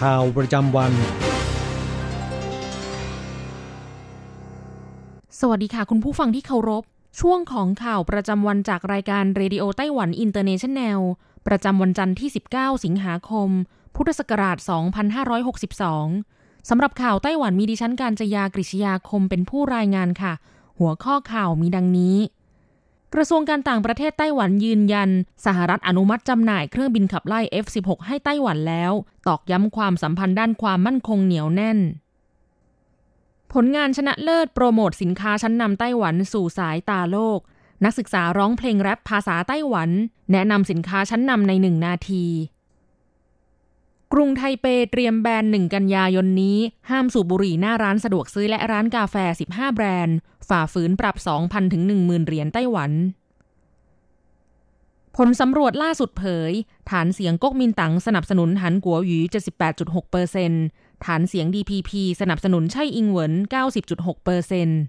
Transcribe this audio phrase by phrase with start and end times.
[0.00, 0.92] ข่าวประจำวัน
[5.40, 6.84] สวัสดีค่ะคุณผู้ฟังที่เคารพ
[7.20, 11.00] ช่วงของข่าวประจำวันจากรายการเรดิโอไต้หวันอินเตอร์เนชันแนล
[11.46, 13.48] ประจำวันจันทร์ที่ 19 สิงหาคม
[13.96, 14.56] พุทธศักราช
[15.82, 20.32] 2562 สำหรับข่าวไต้หวันมีดิฉันการจยากริชยาคมเป็นผู้รายงานค่ะ
[20.78, 22.16] หัวข้อข่าวมีดังนี้
[23.14, 25.10] กระทรวงการต่างประเทศไต้หวันยืนยัน
[25.46, 28.92] สหรัฐอนุมัติจำหน่ายเครื่องบินขับไล่ F-16 ให้ไต้หวันแล้ว
[29.26, 31.78] ตอกย้ำความสัมพันธ์ด้านความมั่นคงเหนียวแน่น
[33.52, 37.40] ผลงานชนะเลิศโปรโมทสินค้าชั้นนำไต้หวันสู่สายตาโลก
[37.84, 39.90] นักศึกษาร้องเพลงแรปภาษาไต้หวัน
[40.32, 42.24] แนะนำสินค้าชั้นนำในหนึ่งนาที
[44.12, 46.58] กรุงไทเปเตรียมแบนหนึ่งกันยายนนี้
[46.90, 49.16] ห้ามสูบบุหรี่หน้าร้านสะดวกซื้อและร้านกาแฟ
[49.50, 50.16] 15 แบรนด์
[50.48, 52.92] ฝ่าฝืนปรับ 2,000 ถึง 10,000 เหรียญไต้หวัน
[55.16, 56.52] ผลสำรวจล่าสุดเผย
[56.90, 59.20] ฐานเสียงก๊กมินตั๋งสนับสนุนหานกั๋วอวี๋
[59.66, 60.64] 78.6เปอร์เซ็นต์
[61.04, 63.32] ฐานเสียง DPP สนับสนุนไช่อิงเหวิน
[63.78, 64.80] 90.6เปอร์เซ็นต์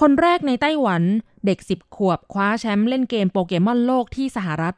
[0.00, 1.02] คนแรกในไต้หวัน
[1.46, 4.74] เด็ก 10 ขวบคว้าแชมป์เล่นเกมโปเกมอนโลกที่สหรัฐ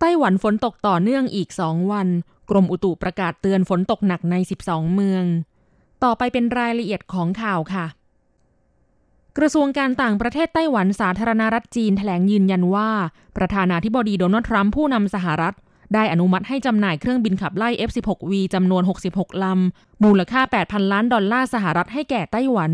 [0.00, 2.08] ไต้หวันฝนตกต่อเนื่องอีก2วัน
[2.50, 4.34] กรมอุตุประกาศเตือนฝนตกหนักใน
[4.66, 5.24] 12 เมือง
[6.04, 7.86] ต่อไปเป็นรายละเอียดของข่าวค่ะ
[9.38, 12.90] กระทรวงการต่างประเทศไต้หวันสาธารณรัฐจีนแถลงยืนยันว่า
[13.36, 15.54] ประธานาธิบดีโดนัลด์ทรัมป์ผู้นำสหรัฐ
[15.94, 22.72] ได้อนุมัติให้จำหน่ายเครื่องบินขับไล่ F-16V จำนวน 66 ลำ มูลค่า 8,000 ล้านดอลลาร์สหรัฐให้แก่ไต้หวัน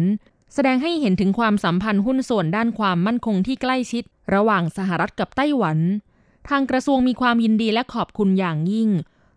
[0.55, 4.05] แสดงให้เห็นถึงความสัมพันธ์หุ้นส่วนด้านความมั่นคงที่ใกล้ชิด
[4.35, 5.79] ระหว่างสหรัฐกับไต้หวัน
[6.49, 8.91] ทางกระทรวงมีความยินดีและขอบคุณอย่างยิ่ง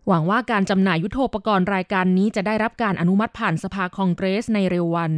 [0.08, 5.14] หวังว่าการจำหน่ายยุทโธปกรณ์รายการนี้จะได้รับการอนุมัติผ่านสภาคองเกรสในเร็ววัน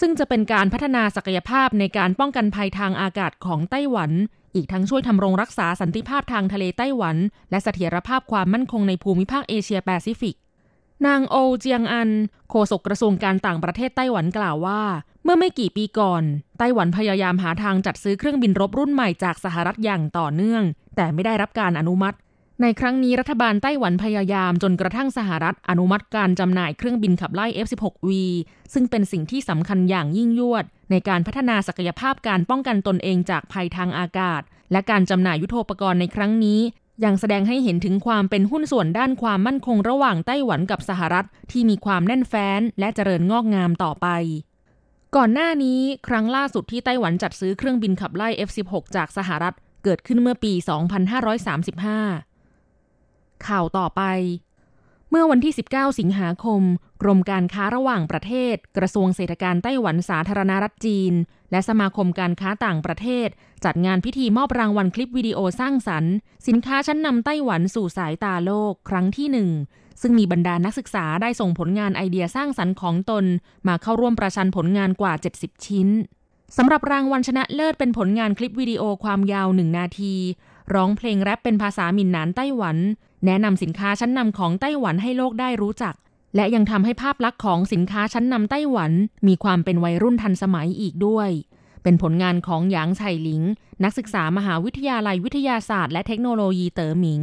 [0.00, 4.10] ซึ่งจะเป็นการพัฒนาศักยภาพในการป้องกันภัยทางอากาศของไต้หวัน
[4.54, 7.16] อีกทั้งช่วยทำรงรักษาสันติภาพทางทะเลไต้หวัน
[7.50, 10.36] และเสถียรภาพความมั่นคงในภูมิภาคเอเชียแปซิฟิก
[11.06, 12.10] นางโอเจียงอัน
[12.50, 14.82] โฆษกกระทรวงการต่างประเทศไต้หวันกล่าวว่า
[15.24, 16.22] เมื่อไม่กี่ปีก่อน
[16.58, 20.62] ไต้หวันพยายามหาทางจัดซื้อเครื่องบินรบรุ่นใหม่จากสหรัฐอย่างต่อเนื่อง
[20.96, 22.16] แต่ไม่ได้รับการอนุมัติ
[22.62, 28.08] ในครั้งนี้รัฐบาลไต้หวันพยายามจนกระทั่งสหรัฐอนุมัติการจำหน่ายเครื่องบินขับไล่ F-16V
[28.74, 34.42] ซึ่งเป็นสิ่งที่สำคัญอย่างยิ่งยวด ในการพัฒนาศักยภาพการป้องกันตนเองจากภัยทางอากาศ
[34.72, 36.60] และการจำหน่ายยุทโธปกรณ์ในครั้งนี้
[37.04, 44.08] ยังแสดงให้เห็นถึงความเป็นหุ้นส่วนด้านความมั่นคงระหว่างไต้หวันกับสหรัฐที่มีความแน่นแฟ้นและเจริญงอกงามต่อไป
[45.16, 49.54] ก่อนหน้านี้ครั้งล่าสุดที่ไต้หวันจัดซื้อเครื่องบินขับไล่ F-16 จากสหรัฐ
[49.84, 50.52] เกิดขึ้นเมื่อปี
[52.60, 54.02] 2535 ข่าวต่อไป
[55.14, 56.62] เมื่อวันที่ 19 สิงหาคม
[57.02, 61.12] กรมการค้าระหว่างประเทศ กระทรวงเศรษฐการไต้หวันสาธารณรัฐจีน
[61.50, 63.28] และสมาคมการค้าต่างประเทศ
[63.64, 66.14] จัดงานพิธีมอบรางวัลคลิปวิดีโอสร้างสรรค์
[66.46, 69.50] สินค้าชั้นนำไต้หวันสู่สายตาโลกครั้งที่หนึ่ง
[70.00, 73.24] ซึ่งมีบรรดานักศึกษาได้ส่งผลงานไอเดียสร้างสรรค์ของตน
[73.68, 75.88] มาเข้าร่วมประชันผลงานกว่า 70 ชิ้น
[76.56, 80.14] สำหรับรางวัลชนะเลิศเป็นผลงานคลิปวิดีโอความยาวหนึ่งนาที
[80.74, 82.78] ร้องเพลงแรปเป็นภาษาหมิ่นหนานไต้หวัน
[83.26, 85.94] แนะนำสินค้าชั้นนำของไต้หวันให้โลกได้รู้จัก
[86.36, 88.92] และยังทำให้ภาพลักษณ์ของสินค้าชั้นนำไต้หวัน
[89.26, 91.30] มีความเป็นวัยรุ่นทันสมัยอีกด้วย
[91.82, 93.42] เป็นผลงานของหยางไฉหลิง
[93.84, 97.22] นักศึกษามหาวิทยาลัยวิทยาศาสตร์ และเทคโนโลยีเต๋อหมิง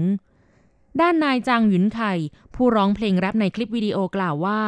[1.01, 2.13] ด้านนายจางหยุนไข่
[2.55, 4.61] ผู้ร้องเพลงแรปในคลิปวิดีโอกล่าวว่า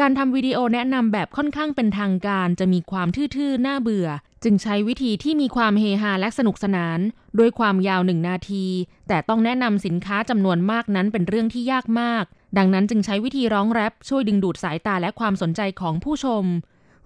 [0.00, 4.08] การทำวิดีโอแนะนำแบบค่อนข้างเป็นทางการ จะมีความทื่อๆน่าเบื่อ
[4.44, 6.98] จึงใช้วิธีที่มีความเฮฮาและสนุกสนาน
[7.38, 8.66] ด้วยความยาวหนึ่งนาที
[9.08, 12.24] แต่ต้องแนะนำสินค้าจำนวนมากนั้นเป็นเรื่องที่ยากมาก
[12.58, 16.44] ดังนั้นจึงใช้วิธีร้องแรปช่วยดึงดูดสายตาและความสนใจของผู้ชม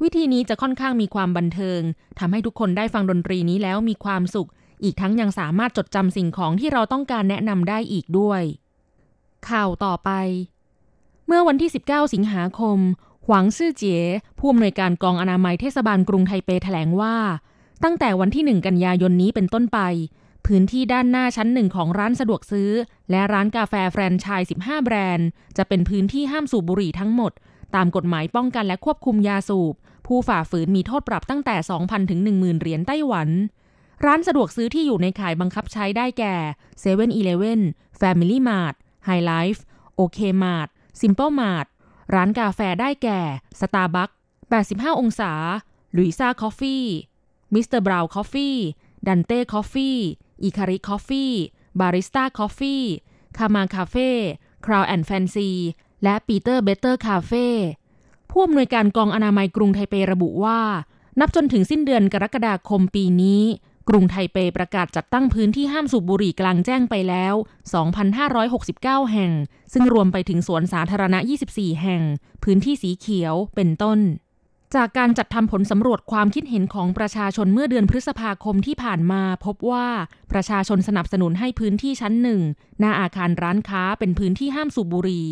[0.02, 1.80] วิธีนี้จะค่อนข้างมีความบันเทิง
[2.18, 4.48] ทำให้ทุกคนได้ฟังดนตรีนี้แล้วมีความสุข
[4.82, 8.42] อีกทั้งยังสามารถจดจำสิ่งของที่เราต้องการแนะนำได้อีกด้วย
[9.48, 10.10] ข่าวต่อไป
[11.26, 12.78] เมื่อวันที่ 19 สิงหาคม
[13.28, 13.96] หวังซื่อเจ๋
[14.38, 17.16] ผู้อำนวยการกองอนามัยเทศบาลกรุงไทเปแถลงว่า
[17.84, 19.78] ตั้งแต่วันที่ 1 กันยายนนี้เป็นต้นไป
[20.46, 22.70] พื้นที่ด้านหน้าชั้นหนึ่งของร้านสะดวกซื้อ
[23.10, 27.32] และร้านกาแฟแฟรนไชส์15 แบรนด์ จะเป็นพื้นที่ห้ามสูบบุหรี่ทั้งหมด
[27.74, 29.74] ตามกฎหมายป้องกันและควบคุมยาสูบ
[30.06, 33.28] ผู้ฝ่าฝืนมีโทษปรับตั้งแต่ 2,000 ถึง 10,000 เหรียญไต้หวัน
[34.04, 37.60] ร้านสะดวกซื้อที่อยู่ในข่ายบังคับใช้ได้แก่7-Eleven
[38.00, 38.74] Family Mart
[39.08, 39.60] Hi-Life
[39.96, 40.68] OK Mart
[41.00, 41.66] Simple Mart
[42.14, 43.20] ร้านกาแฟได้แก่
[43.60, 44.10] สตาร์บัค
[44.54, 45.32] 85 องศา
[45.96, 47.80] Louisa Coffee Mr.
[47.80, 55.50] Brown Coffee Dante Coffee Ikari Coffee Barista Coffee Cama Café Crown & Fancy
[56.02, 57.46] และ Peter Better Café
[58.30, 60.60] ผู้อำนวยการกองอนามัยกรุงไทเประบุว่า
[61.20, 63.42] นับจนถึงสิ้นเดือนกรกฎาคมปีนี้
[63.88, 67.34] กรุงไทเปประกาศจัดตั้งพื้นที่ห้ามสูบบุหรี่กลางแจ้งไปแล้ว
[68.22, 69.32] 2,569 แห่ง
[69.72, 71.18] ซึ่งรวมไปถึงสวนสาธารณะ
[71.50, 72.02] 24 แห่ง
[72.44, 73.98] พื้นที่สีเขียวเป็นต้น
[74.74, 79.88] จากการจัดทำผลสำรวจความคิดเห็นของประชาชนเมื่อเดือนพฤษภาคมที่ผ่านมาพบว่า
[80.32, 82.40] ประชาชนสนับสนุนให้พื้นที่ชั้นหนึ่ง
[82.80, 85.26] หน้าอาคารร้านค้าเป็นพื้นที่ห้ามสูบบุหรี่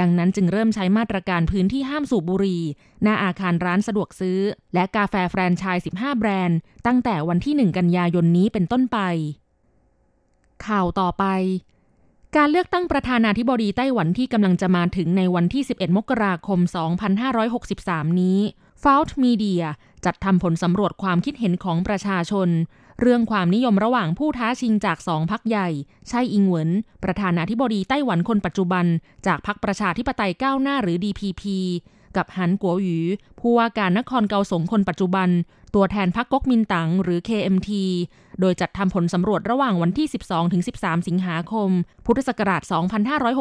[0.00, 2.62] ดังนั้นจึงเริ่มใช้มาตรการพื้นที่ห้ามสูบบุหรี่
[3.02, 4.38] หน้าอาคารร้านสะดวกซื้อ
[4.74, 8.98] และกาแฟแฟรนไชส์15 แบรนด์ ตั้งแต่วันที่ 1 กันยายนนี้เป็นต้นไป
[10.66, 11.24] ข่าวต่อไป
[12.36, 16.58] การเลือกตั้งประธานาธิบดีไต้หวันที่กำลังจะมาถึงในวันที่ 11 มกราคม
[17.40, 18.38] 2563 นี้
[18.82, 19.62] f a u l t Media
[20.04, 22.48] จัดทำผลสำรวจความคิดเห็นของประชาชน
[23.00, 25.68] เรื่องความนิยมระหว่างผู้ท้าชิงจากสองพักใหญ่
[26.08, 26.70] ใช่อิงเหวิน
[27.04, 28.86] ประธานาธิบดีไต้หวันคนปัจจุบัน
[29.26, 31.42] จากพรรคประชาธิปไตยก้าวหน้าหรือ DPP
[32.16, 32.98] กับหันกัวหยู
[33.40, 35.28] ผู้ว่าการนครเกาสงคนปัจจุบัน
[35.74, 37.70] ตัวแทนพรรคก๊กมินตั๋งหรือ KMT
[38.40, 40.06] โดยจัดทำผลสำรวจระหว่างวันที่
[40.56, 41.70] 12-13 สิงหาคม
[42.06, 42.62] พุทธศักราช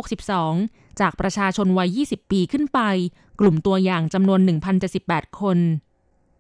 [0.10, 2.80] 2562 จากประชาชนวัย 20 ปีขึ้นไป
[3.40, 4.40] กลุ่มตัวอย่างจำนวน
[4.90, 5.58] 1,078 คน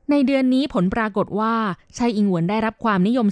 [0.09, 1.53] ในเดือนนี้ผลปรากฏว่า
[1.97, 3.27] ชัยอิงหวนได้รับความนิยม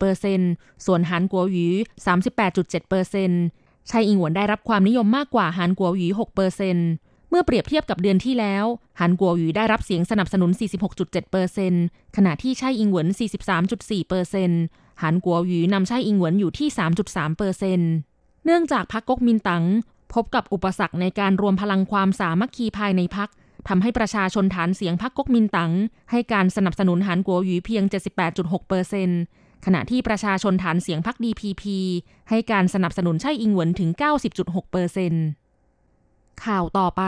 [0.00, 1.68] 44.7%ส่วนหานกัวหยี
[3.18, 6.08] 38.7%ชัยอิงหวนได้รับความนิยมมากกว่าหานกัวหยี
[6.68, 8.64] 6%เมื่อเปรียบเทียบกับเดือนที่แล้ว
[9.00, 10.50] หานกัวหยีได้รับเสียงสนับสนุน
[11.32, 13.06] 46.7%ขณะที่ชัยอิงหวน
[14.44, 16.68] 43.4%หานกัวหยีนำชัยอิงหวนอยู่ที่
[17.76, 19.64] 3.3%เนื่องจากพรรคก๊กมินตั๋ง
[20.14, 23.28] พบกับอุปสรรคในการรวมพลังความสามัคคีภายในพรรค
[23.68, 25.72] ทำให้ประชาชนฐานเสียงพรรคก๊กมินตั๋ง
[26.10, 27.84] ให้การสนับสนุนหานกัวหยีเพียง
[28.26, 29.10] 78.6เปอร์เซน
[29.66, 31.62] ขณะที่ประชาชนฐานเสียงพรรค DPP
[32.30, 33.90] ให้การสนับสนุนไช่อิงเหวินถึง
[34.30, 35.12] 90.6เปอร์เซ็นต์
[36.44, 37.02] ข่าวต่อไป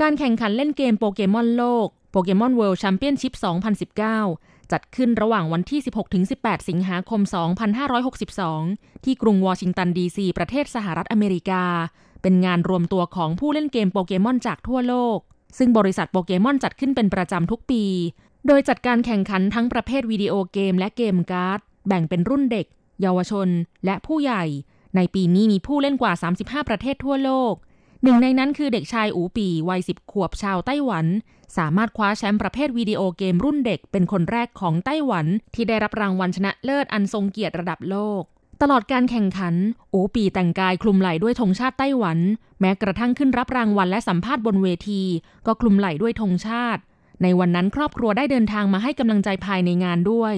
[0.00, 3.32] การแข่งขันเล่นเกมโปเกมอนโลก Pokémon World Championship
[4.02, 5.80] 2019 จัดขึ้นระหว่างวันที่
[6.24, 7.20] 16-18 สิงหาคม
[8.52, 11.64] 2562 ที่กรุงวอชิงตันดีซี ประเทศสหรัฐอเมริกา
[12.22, 15.18] เป็นงานรวมตัวของผู้เล่นเกมโปเกมอนจากทั่วโลก
[15.58, 17.84] ซึ่งบริษัทโปเกมอนจัดขึ้นเป็นประจำทุกปี
[18.46, 22.66] โดยจัดการแข่งขันทั้งประเภทวิดีโอเกมและเกมการ์ด แบ่งเป็นรุ่นเด็ก
[23.00, 23.48] เยาวชน
[23.84, 24.44] และผู้ใหญ่
[24.96, 27.54] ในปีนี้มีผู้เล่นกว่า 35 ประเทศทั่วโลก
[28.02, 31.06] หนึ่งในนั้นคือเด็กชายอูปีวัย 10 ขวบชาวไต้หวัน
[31.56, 38.22] สามารถคว้าแชมป์ประเภทวิดีโอเกมรุ่นเด็ก เป็นคนแรกของไต้หวัน ที่ได้รับรางวัลชนะเลิศอันทรงเกียรติระดับโลก
[38.66, 39.54] ตลอดการแข่งขัน
[39.90, 42.18] โอปีแต่งกายคลุมไหล่ด้วยธงชาติไต้หวัน
[42.60, 45.02] แม้กระทั่งขึ้นรับรางวัลและสัมภาษณ์บนเวที
[45.46, 46.82] ก็คลุมไหล่ด้วยธงชาติ
[47.22, 50.34] ในวันนั้นครอบครัวได้เดินทางมาให้กำลังใจภายในงานด้วย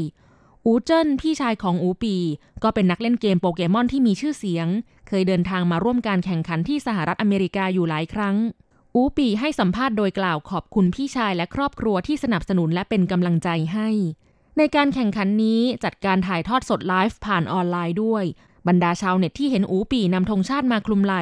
[0.66, 2.16] อูเจิ้นพี่ชายของอูปี
[2.62, 4.68] ก็เป็นนักเล่นเกมโปเกมอนที่มีชื่อเสียง
[5.08, 8.36] เคยเดินทางมาร่วมการแข่งขันที่สหรัฐอเมริกาอยู่หลายครั้ง
[8.94, 13.88] อูปีให้สัมภาษณ์โดยกล่าวขอบคุณพี่ชายและครอบครัวที่สนับสนุนและเป็นกำลังใจให้
[14.58, 18.24] ในการแข่งขันนี้จัดการถ่ายทอดสดไลฟ์ผ่านออนไลน์ด้วย
[18.68, 21.14] บรรดาชาวเน็ตที่เห็นอูปีนำธงชาติมาคลุมไหล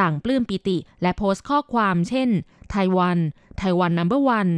[0.00, 2.28] ต่างปลื้มปิติ และโพสต์ข้อความเช่น
[2.70, 3.18] ไต้หวัน
[3.58, 4.48] Taiwan Number One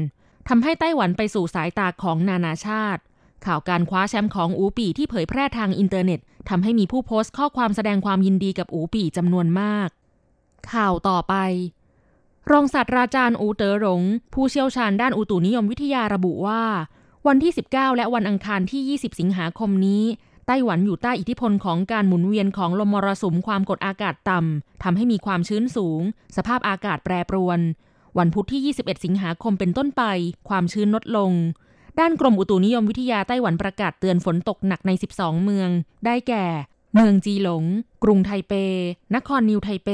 [0.49, 3.03] ทำให้ไต้หวันไปสู่สายตาของนานาชาติ
[3.47, 9.89] ข่าวการคว้าแชมป์ของอูปีที่เผยแพร่ทางอินเทอร์เน็ตทำให้มีผู้โพสต์ข้อความแสดงความยินดีกับอูปีจำนวนมาก
[10.73, 11.35] ข่าวต่อไป
[12.51, 14.03] รองศาสตราจารย์อูเตอ๋อหลง
[14.35, 16.63] ผู้เชี่ยวชาญด้านอุตุนิยมวิทยาระบุว่า
[17.29, 20.03] วันที่ 19 และวันอังคารที่ 20 สิงหาคมนี้
[20.47, 26.01] ไต้หวันอยู่ใต้อิทธิพลของการหมุนเวียนของลมมรสุมความกดอากาศต่ำทำให้มีความชื้นสูง
[26.37, 27.61] สภาพอากาศแปรปรวน
[28.19, 30.03] วันพุธที่ 21 สิงหาคมเป็นต้นไป
[30.49, 31.33] ความชื้นลดลง
[32.01, 35.69] ด้านกรมอุตุนิยมวิทยาไต้หวันประกาศเตือนฝนตกหนักใน 12 เมือง
[36.07, 36.45] ได้แก่
[36.95, 37.65] เมืองจีหลง
[38.05, 38.53] กรุงไทเป
[39.15, 39.89] นครนิวไทเป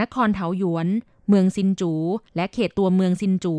[0.00, 0.86] นครเถาหยวน
[1.28, 1.92] เมืองซินจู
[2.36, 3.56] และเขตตัวเมืองซินจู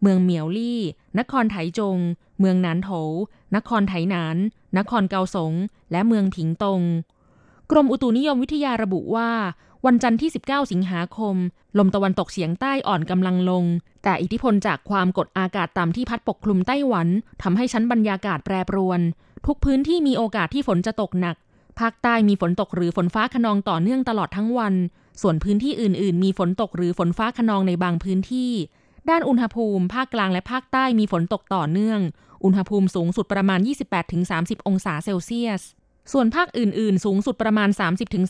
[0.00, 0.80] เมืองเหมียวลี่
[1.18, 1.98] นครไถจง
[2.40, 2.90] เมืองนานโถ
[3.56, 4.36] นครไถหนาน
[4.78, 5.52] นครเกาสง
[5.92, 6.80] และเมืองผิงตง
[7.70, 9.30] กรมอุตุนิยมวิทยาระบุว่า
[9.86, 11.36] วันจันทร์ที่ 19 สิงหาคม
[11.78, 13.64] ลมตะวันตกเฉียงใต้อ่อนกำลังลง
[14.04, 17.08] แต่อิทธิพลจากความกดอากาศต่ำที่พัดปกคลุมไต้หวัน
[17.42, 19.00] ทำให้ชั้นบรรยากาศแปรปรวน
[19.46, 21.36] ทุกพื้นที่มีโอกาสที่ฝนจะตกหนัก
[21.78, 24.74] ภาคใต้มีฝนตกหรือฝนฟ้าขนองต่อเนื่องตลอดทั้งวัน
[25.22, 28.52] ส่วนพื้นที่อื่น ๆ มีฝนตกหรือฝนฟ้าขนองในบางพื้นที่
[29.10, 32.00] ด้านอุณหภูมิ ภาคกลางและภาคใต้มีฝนตกต่อเนื่อง
[32.44, 33.60] อุณหภูมิสูงสุดประมาณ
[34.14, 35.62] 28-30 องศาเซลเซียส
[36.12, 37.68] ส่วนภาคอื่น ๆ สูงสุดประมาณ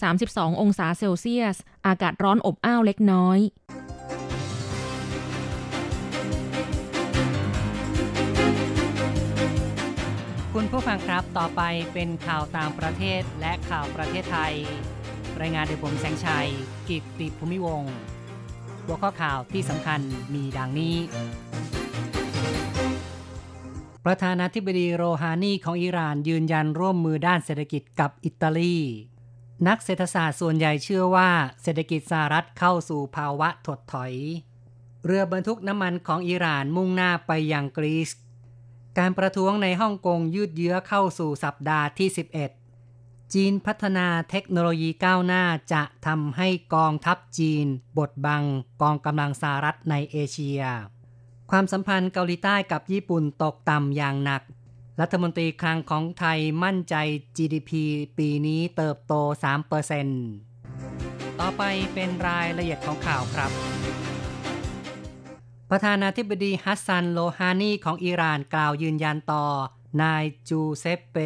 [0.00, 1.56] 30-32 องศาเซลเซียส
[1.86, 3.38] อากาศร้อนอบอ้าวเล็กน้อย
[10.54, 14.54] คุณผู้ฟังครับ ต่อไปเป็นข่าวต่างประเทศและข่าวประเทศไทย
[15.40, 16.48] รายงานโดยผมแสงชัย
[16.88, 17.94] กิตติภูมิวงศ์
[18.86, 20.00] หัวข้อข่าวที่สำคัญ
[20.34, 20.96] มีดังนี้
[24.04, 28.76] ประธานาธิบดีโรฮานีของอิหร่านยืนยันร่วมมือด้านเศรษฐกิจกับอิตาลี
[29.68, 31.30] นักเศรษฐศาสตร์ส่วนใหญ่เชื่อว่า
[31.62, 34.12] เศรษฐกิจสหรัฐเข้าสู่ภาวะถดถอย
[35.04, 38.10] เรือบรรทุกน้ำมันของอิหร่านมุ่งหน้าไปยังกรีซ
[38.98, 42.65] การประท้วงในฮ่องกงยืดเยื้อเข้าสู่สัปดาห์ที่ 11
[43.34, 47.66] จีนพัฒนาเทคโนโลยีก้าวหน้าจะทำให้กองทัพจีน
[47.98, 48.44] บดบัง
[48.82, 50.62] กองกำลังสหรัฐในเอเชีย
[51.50, 54.42] ความสัมพันธ์เกาหลีใต้กับญี่ปุ่นตกต่ำอย่างหนัก
[55.00, 56.94] รัฐมนตรีคลังของไทยมั่นใจ
[57.36, 57.70] GDP
[58.18, 59.14] ปีนี้เติบโต
[60.26, 61.62] 3%ต่อไป
[61.94, 63.50] เป็นรายละเอียดของข่าวครับ
[65.70, 69.44] ประธานาธิบดีฮัสซันโลฮานีของอิหร่านกล่าวยืนยันต่อ
[70.02, 71.16] นายจูเซปเป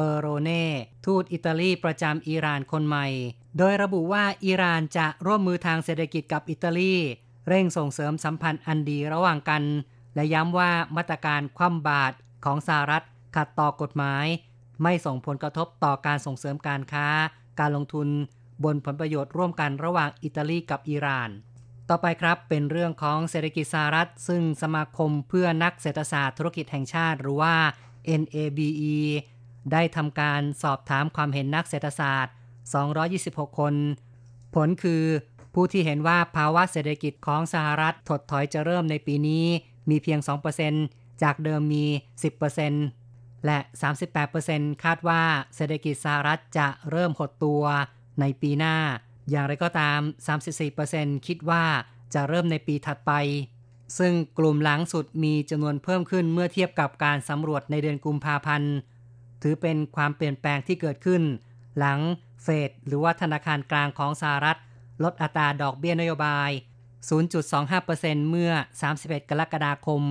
[0.00, 0.64] เปโรเน่
[1.06, 3.06] ทูตอิตาลีประจำอิหร่านคนใหม่
[3.58, 6.94] โดยระบุว่าอิหร่านจะร่วมมือทางเศรษฐกิจกับอิตาลี
[7.48, 9.62] เร่งส่งเสริมสัมพันธ์อันดีระหว่างกัน
[10.14, 12.14] และย้ำว่ามาตรการคว่ำบาตร
[12.44, 13.04] ของสหรัฐ
[13.36, 14.26] ขัดต่อกฎหมาย
[14.82, 17.06] ไม่ส่งผลกระทบต่อการส่งเสริมการค้า
[17.60, 18.08] การลงทุน
[18.64, 21.30] บนผลประโยชน์ร่วมกันระหว่างอิตาลีกับอิหร่าน
[21.88, 27.54] ต่อไปครับเป็นเรื่องของเศรษฐกิจสหรัฐ ซึ่งสมาคมเพื่อนักเศรษฐศาสตร์ธุรกิจแห่งชาติหรือว่า
[28.20, 28.96] NABE
[29.72, 32.34] ได้ทำการสอบถามความเห็นนักเศรษฐศาสตร์
[32.96, 33.74] 226 คน
[34.54, 35.04] ผลคือ
[35.54, 39.44] ผู้ที่เห็นว่าภาวะเศรษฐกิจของสหรัฐถดถอยจะเริ่มในปีนี้
[39.90, 40.18] มีเพียง
[40.70, 41.84] 2%จากเดิมมี
[42.64, 43.58] 10%และ
[44.20, 45.22] 38%คาดว่า
[45.54, 47.62] เศรษฐกิจสหรัฐจะเริ่มหดตัว
[48.20, 48.76] ในปีหน้า
[49.30, 49.98] อย่างไรก็ตาม
[50.64, 51.64] 34%คิดว่า
[52.14, 53.12] จะเริ่มในปีถัดไป
[53.98, 58.74] ซึ่งกลุ่มหลังสุดมีจำนวนเพิ่มขึ้นเมื่อเทียบกับการสำรวจในเดือนกุมภาพันธ์
[59.42, 61.22] ถือเป็นความเปลี่ยนแปลงที่เกิดขึ้น
[61.78, 62.00] หลัง
[62.42, 64.58] เฟดหรือว่าธนาคารกลางของสหรัฐ
[65.04, 66.50] ลดอัตราดอกเบี้ยนโยบาย
[67.40, 68.52] 0.25%เมื่อ
[68.90, 70.02] 31 กรกฎาคม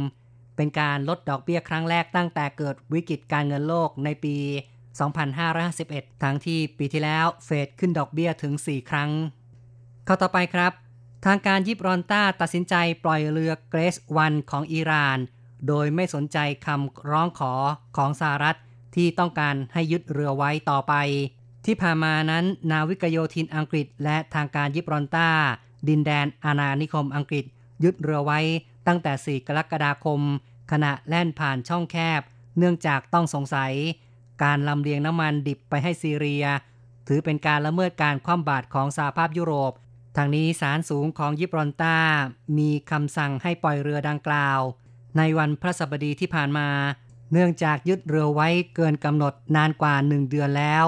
[0.55, 4.35] เป็นการลดดอกเบี้ยครั้งแรกตั้งแต่เกิดวิกฤตการเงินโลกในปี
[5.29, 9.09] 2551 ทั้งที่ปีที่แล้วเฟดขึ้นดอกเบี้ยถึง 4 ครั้ง
[10.05, 10.73] เข้าต่อไปครับ
[11.25, 15.17] ทางการยิบรอนต้าตัดสินใจปล่อยเรือเกรสวันของอิหร่าน
[15.67, 17.53] โดยไม่สนใจคำร้องขอ
[17.97, 18.57] ของสหรัฐ
[18.95, 20.93] ที่ต้องการให้ยึดเรือไว้ต่อไป
[21.65, 25.29] ที่ผ่านมานั้น นาวิกโยธินอังกฤษ และทางการยิบรอนต้า
[25.87, 27.45] ดินแดนอาณานิคมอังกฤษ
[27.83, 28.39] ยึดเรือไว้
[28.87, 30.21] ตั้งแต่ 4 กรกฎาคม
[30.71, 32.21] ขณะแล่นผ่านช่องแคบ
[32.57, 33.73] เนื่องจากต้องสงสัย
[34.43, 36.45] การลำเลียงน้ำมันดิบไปให้ซีเรีย
[37.07, 39.73] ถือเป็นการละเมิดการคว่ำบาตรของสหภาพยุโรป
[40.17, 41.97] ทางนี้ศาลสูงของยิบรอนต้า
[42.57, 44.59] มีคำสั่งให้ปล่อยเรือดังกล่าว
[45.17, 46.67] ในวันพระสบดีที่ผ่านมา
[47.31, 50.85] เนื่องจากยึดเรือไว้เกินกำหนดนานกว่าหนึ่งเดือนแล้ว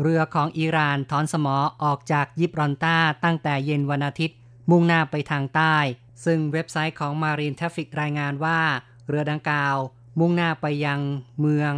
[0.00, 4.36] เรือของอิหร่านถอนสมอออกจากยิบรอนต้าตั้งแต่เย็นวันอาทิตย์
[4.70, 5.76] มุ่งหน้าไปทางใต้
[6.24, 8.60] ซึ่งเว็บไซต์ของ Marine Traffic รายงานว่า
[9.08, 9.76] เรือดังกล่าว
[10.18, 11.00] มุ่งหน้าไปยัง
[11.40, 11.72] เมือง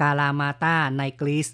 [0.00, 1.48] กาลามาตาในกรีซ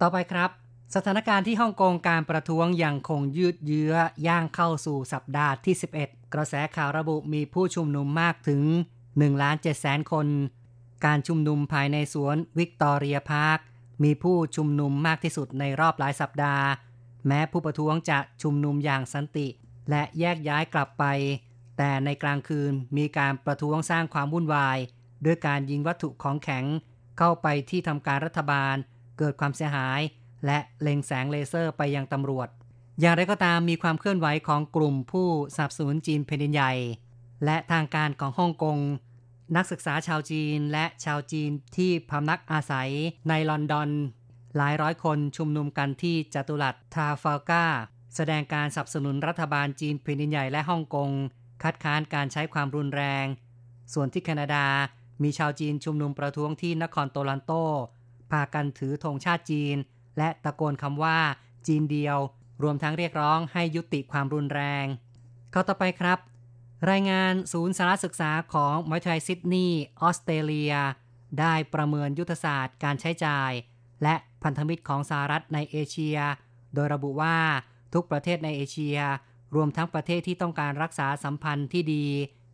[0.00, 0.50] ต่อไปครับ
[0.94, 3.94] สถานการณ์ที่ฮ่องกงการประท้วงยังคงยืดเยื้อ
[4.26, 8.62] ย่างเข้าสู่สัปดาห์ที่ 11 กระแสข่าวระบุมีผู้ชุมนุมมากถึง
[9.02, 10.26] 1ล้าน7แสนคน
[11.04, 13.58] การชุมนุมภายในสวนวิกตอเรียพาร์ค
[14.02, 16.66] มีผู้ชุมนุมมากที่สุดในรอบหลายสัปดาห์
[17.26, 19.48] แม้ผู้ประท้วงจะชุมนุมอย่างสันติ
[19.90, 21.04] และแยกย้ายกลับไป
[21.78, 24.78] แต่ในกลางคืนมีการประท้วงสร้างความวุ่นวาย
[25.24, 26.64] ด้วยการยิงวัตถุของแข็ง
[27.18, 28.74] เข้าไปที่ทำการรัฐบาล
[29.18, 30.00] เกิดความเสียหาย
[30.46, 32.48] และเล็งแสงเลเซอร์ไปยังตำรวจ
[33.00, 36.72] อย่างไรก็ตามมีความเคลื่อนไหวของกลุ่มผู้สนับสนุนจีนแผ่นดินใหญ่
[37.44, 38.78] และทางการของฮ่องกง
[39.56, 42.90] นักศึกษาชาวจีนและชาวจีนที่พำนักอาศัย
[43.28, 43.90] ในลอนดอน
[44.56, 47.64] หลายร้อยคนชุมนุมกันที่จัตุรัสทราฟัลกา
[48.16, 51.10] แสดงการสนับสนุนรัฐบาลจีนแผ่นดินใหญ่และฮ่องกง
[51.62, 53.26] คัดค้านการใช้ความรุนแรง
[53.92, 54.66] ส่วนที่แคนาดา
[55.22, 57.52] มีชาวจีนชุมนุมประท้วงที่นครโตลันโต
[58.30, 59.76] พากันถือธงชาติจีน
[60.18, 61.18] และตะโกนคำว่า
[61.66, 62.18] จีนเดียว
[62.62, 64.86] รวมทั้งเรียกร้องให้ยุติความรุนแรง
[65.50, 66.18] เข้าต่อไปครับ
[66.90, 70.74] รายงานศูนย์สารศึกษาของมหาวิทยาลัยซิดนีย์ออสเตรเลีย
[71.40, 73.52] ได้ประเมินยุทธศาสตร์การใช้จ่าย
[74.02, 76.18] และพันธมิตรของสหรัฐในเอเชีย
[76.74, 77.36] โดยระบุว่า
[77.94, 78.98] ทุกประเทศในเอเชีย
[79.54, 82.06] รวมทั้งประเทศที่ต้องการรักษาสัมพันธ์ที่ดี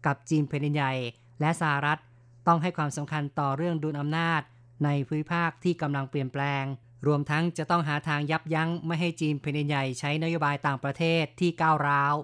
[0.06, 0.92] กับจีนแผ่นใหญ่
[1.40, 1.98] และสหรัฐ
[2.46, 4.42] ต้องให้ความสำคัญต่อเรื่องดุลอำนาจ
[4.84, 6.64] ในภูมิภาคที่กำลังเปลี่ยนแปลง
[7.06, 12.14] รวมทั้งจะต้องหาทางยับยั้งไม่ให้จีนแผ่นใหญ่ใช้นโยบายต่างประเทศที่ก้าวร้าว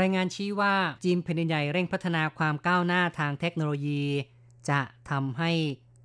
[0.00, 0.74] รายงานชี้ว่า
[1.04, 4.04] จีนแผ่นใหญ่เร่งพัฒนาความก้าวหน้าทางเทคโนโลยี
[4.68, 5.50] จะทำให้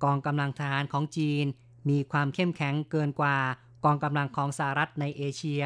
[0.04, 1.44] กองกำลังทหารของจีน
[1.88, 3.38] มีความเข้มแข็งเกินกว่า
[3.84, 5.64] กองกำลังของสหรัฐในเอเชีย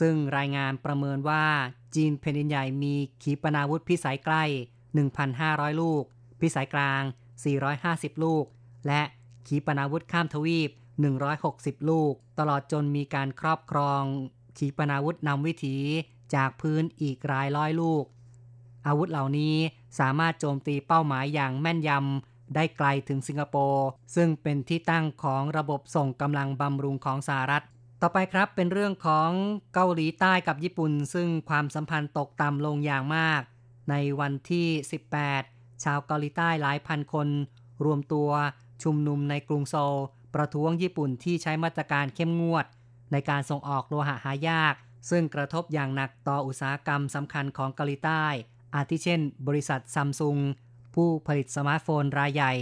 [0.00, 1.44] ซึ่งรายงานประเมินว่า
[1.94, 4.44] จีนแผ่นดินใหญ่มีขีปนาวุธพิสัยใกล้
[5.12, 6.02] 1,500 ลูก
[6.40, 7.02] พิสัยกลาง
[7.62, 8.44] 450 ลูก
[8.86, 9.02] และ
[9.46, 10.70] ขีปนาวุธข้ามทวีป
[11.30, 14.02] 160 ลูก ตลอดจนมีการครอบครอง
[14.58, 15.76] ขีปนาวุธนำวิถี
[16.34, 18.04] จากพื้นอีกรายร้อยลูก
[18.86, 19.56] อาวุธเหล่านี้
[19.98, 27.64] สามารถโจมตีเป้าหมายอย่างแม่นยำได้ไกลถึงสิงคโปร์ซึ่งเป็นที่ตั้งของระบบส่งกำลังบำรุงของสหรัฐ
[28.02, 29.30] ต่อไปครับเป็นเรื่องของ
[29.74, 33.42] เกาหลีใต้กับญี่ปุ่น ซึ่งความสัมพันธ์ตกต่ำลงอย่างมาก
[33.90, 34.66] ในวันที่
[35.24, 37.28] 18 ชาวเกาหลีใต้หลายพันคน
[37.84, 38.30] รวมตัว
[38.82, 39.94] ชุมนุมในกรุงโซล
[40.34, 42.66] ประท้วงญี่ปุ่นที่ใช้มาตรการเข้มงวด
[43.12, 44.74] ในการส่งออกโลหะหายาก
[45.10, 48.24] ซึ่งกระทบอย่างหนักต่ออุตสาหกรรมสำคัญของเกาหลีใต้
[48.74, 50.38] อาทิเช่น บริษัทซัมซุง
[50.94, 52.54] ผู้ผลิตสมาร์ทโฟนรายใหญ่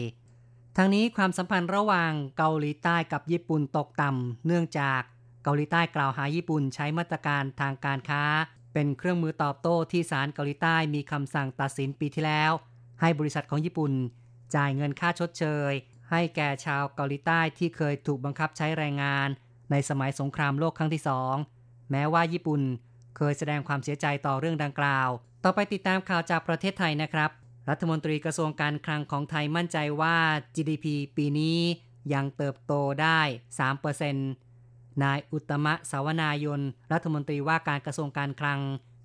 [0.76, 5.00] ทั้งนี้ความสัมพันธ์ระหว่างเกาหลีใต้กับญี่ปุ่นตกต่ำเนื่องจาก
[5.42, 8.22] เกาหลีใต้กล่าวหาญี่ปุ่นใช้มาตรการทางการค้า
[8.72, 12.52] เป็นเครื่องมือตอบโต้ที่ศาลเกาหลีใต้มีคำสั่งตัดสินปีที่แล้ว
[13.00, 13.92] ให้บริษัทของญี่ปุ่น
[14.54, 15.72] จ่ายเงินค่าชดเชย
[16.10, 19.28] ให้แก่ชาวเกาหลีใต้ที่เคยถูกบังคับใช้แรงงาน
[19.70, 21.34] ในสมัยสงครามโลกครั้งที่สอง
[21.90, 22.60] แม้ว่าญี่ปุ่น
[23.16, 25.08] เคยแสดงความเสียใจต่อเรื่องดังกล่าว
[25.44, 27.30] ต่อไปติดตามข่าวจากประเทศไทยนะครับ
[27.70, 30.16] รัฐมนตรีกระทรวงการคลังของไทยมั่นใจว่า
[30.54, 31.58] GDP ปีนี้
[32.14, 33.20] ยังเติบโตได้
[34.30, 38.60] 3%นายอุตมะสาวนายน รัฐมนตรีว่าการกระทรวงการคลัง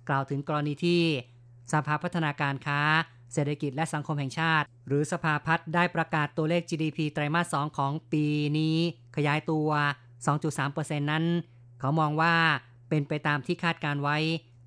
[0.08, 1.02] กล่าวถึงกรณีที่
[1.72, 2.80] สภาพัฒนาการค้า
[3.32, 8.26] เศรษฐกิจและสังคมแห่งชาติ หรือสภาพัฒน์ได้ประกาศตัวเลข GDP ไตรมาส 2 ของปี
[8.58, 8.76] นี้
[9.16, 9.68] ขยายตัว
[10.40, 11.24] 2.3%นั้น
[11.80, 12.34] เขามองว่า
[12.90, 14.16] เป็นไปตามที่คาดการไว้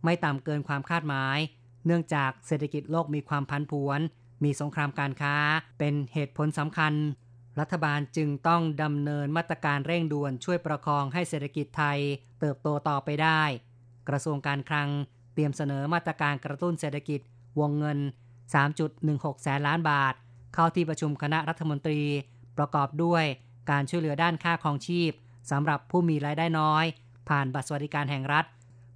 [0.04, 1.38] ไม่ต่ำเกินความคาดหมาย
[1.86, 4.00] เนื่องจากเศรษฐกิจโลกมีความพันผวน
[4.44, 5.36] มีสงครามการค้า
[5.80, 6.94] เป็นเหตุผลสำคัญ
[7.60, 12.00] รัฐบาลจึงต้องดำเนินมาตรการเร่งด่วนช่วยประคองให้เศรษฐกิจไทย
[12.40, 13.42] เติบโตต่อไปได้
[14.10, 14.90] กระทรวงการคลัง
[15.34, 17.20] เตรียมเสนอมาตรการกระตุ้นเศรษฐกิจ
[17.60, 18.00] วงเงิน
[18.72, 20.14] 3.16 แสนล้านบาท
[20.54, 22.02] เข้าที่ประชุมคณะรัฐมนตรี
[22.58, 23.24] ประกอบด้วย
[23.72, 25.12] การช่วยเหลือด้านค่าครองชีพ
[25.52, 26.86] สำหรับผู้มีรายได้น้อย
[27.30, 28.46] ผ่านบัตรสวัสดิการแห่งรัฐ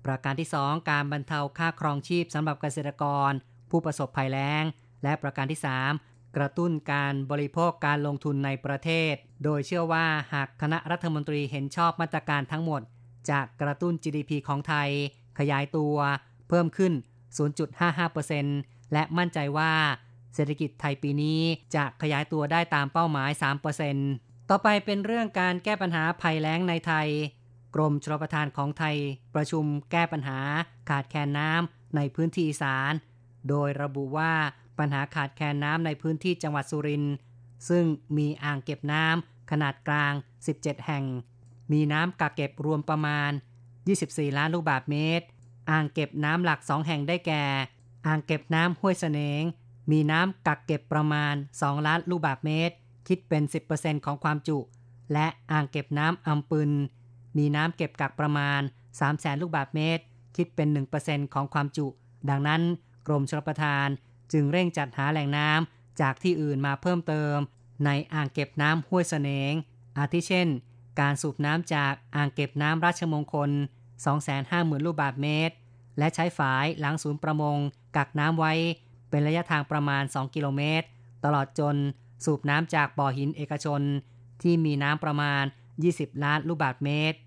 [0.05, 3.31] ประการที่ 2 การบรรเทาค่าครองชีพสำหรับเกษตรกร
[3.71, 4.63] ผู้ประสบภัยแล้ง
[5.03, 5.59] และประการที่
[5.99, 9.13] 3 กระตุ้นการบริโภคการลงทุนในประเทศ
[9.43, 12.81] โดยเชื่อว่าหากคณะรัฐมนตรีเห็นชอบมาตรการทั้งหมด
[13.29, 14.89] จะกระตุ้น GDP ของไทย
[15.39, 15.95] ขยายตัว
[16.49, 16.93] เพิ่มขึ้น
[18.13, 19.73] 0.55%และมั่นใจว่า
[20.35, 21.41] เศรษฐกิจไทยปีนี้
[21.75, 23.31] จะขยายตัวได้ตามเป้าหมาย
[23.89, 27.07] 3%ต่อไปเป็นเรื่องการแก้ปัญหาภัยแล้งในไทย
[27.79, 28.95] รมชลประทานของไทย
[29.35, 30.39] ประชุมแก้ปัญหา
[30.89, 32.93] ขาดแคลนน้ำในพื้นที่อีสาน
[33.49, 34.33] โดยระบุว่า
[34.79, 37.15] ปัญหาขาดแคลนน้ำในพื้นที่จังหวัดสุรินทร์
[37.69, 37.85] ซึ่ง
[38.17, 40.13] มีอ่างเก็บน้ำขนาดกลาง
[40.49, 41.05] 17 แห่ง
[41.71, 43.31] มีน้ำกักเก็บรวมประมาณ
[43.83, 45.25] 24 ล้านลูกบาศก์เมตร
[45.69, 47.43] อ่างเก็บน้ำหลัก 2 แห่งได้แก่
[48.07, 49.43] อ่างเก็บน้ำห้วยเสนง
[49.91, 52.75] มีน้ำกักเก็บประมาณ 2 ล้านลูกบาศก์เมตร
[53.07, 54.57] คิดเป็น 10%ของความจุ
[55.13, 56.71] และอ่างเก็บน้ำอำปึน
[57.37, 60.03] มีน้ำเก็บกักประมาณ3แสนลูกบาศก์เมตร
[60.35, 60.67] คิดเป็น
[61.01, 61.87] 1%ของความจุ
[62.29, 62.61] ดังนั้น
[63.07, 63.87] กรมชลประทาน
[64.33, 67.35] จึงเร่งจัดหาแหล่งน้ำจากที่อื่นมาเพิ่มเติม
[67.85, 69.53] ในอ่างเก็บน้ำห้วยเสนง
[69.97, 70.47] อาทิเช่น
[70.99, 73.49] การสูบน้ำจากอ่างเก็บน้ำราชมงคล
[74.17, 75.55] 250,000 ลูกบาศก์เมตร
[75.97, 77.57] และใช้ฝายหลังศูนย์ประมง
[77.95, 78.53] กักน้ำไว้
[79.09, 80.87] เป็นระยะทางประมาณ 2 กิโลเมตร
[81.25, 81.75] ตลอดจน
[82.25, 83.81] สูบน้ำจากบ่อหินเอกชน
[84.41, 85.43] ที่มีน้ำประมาณ
[85.83, 87.17] 20 ล้านลูกบาศก์เมตร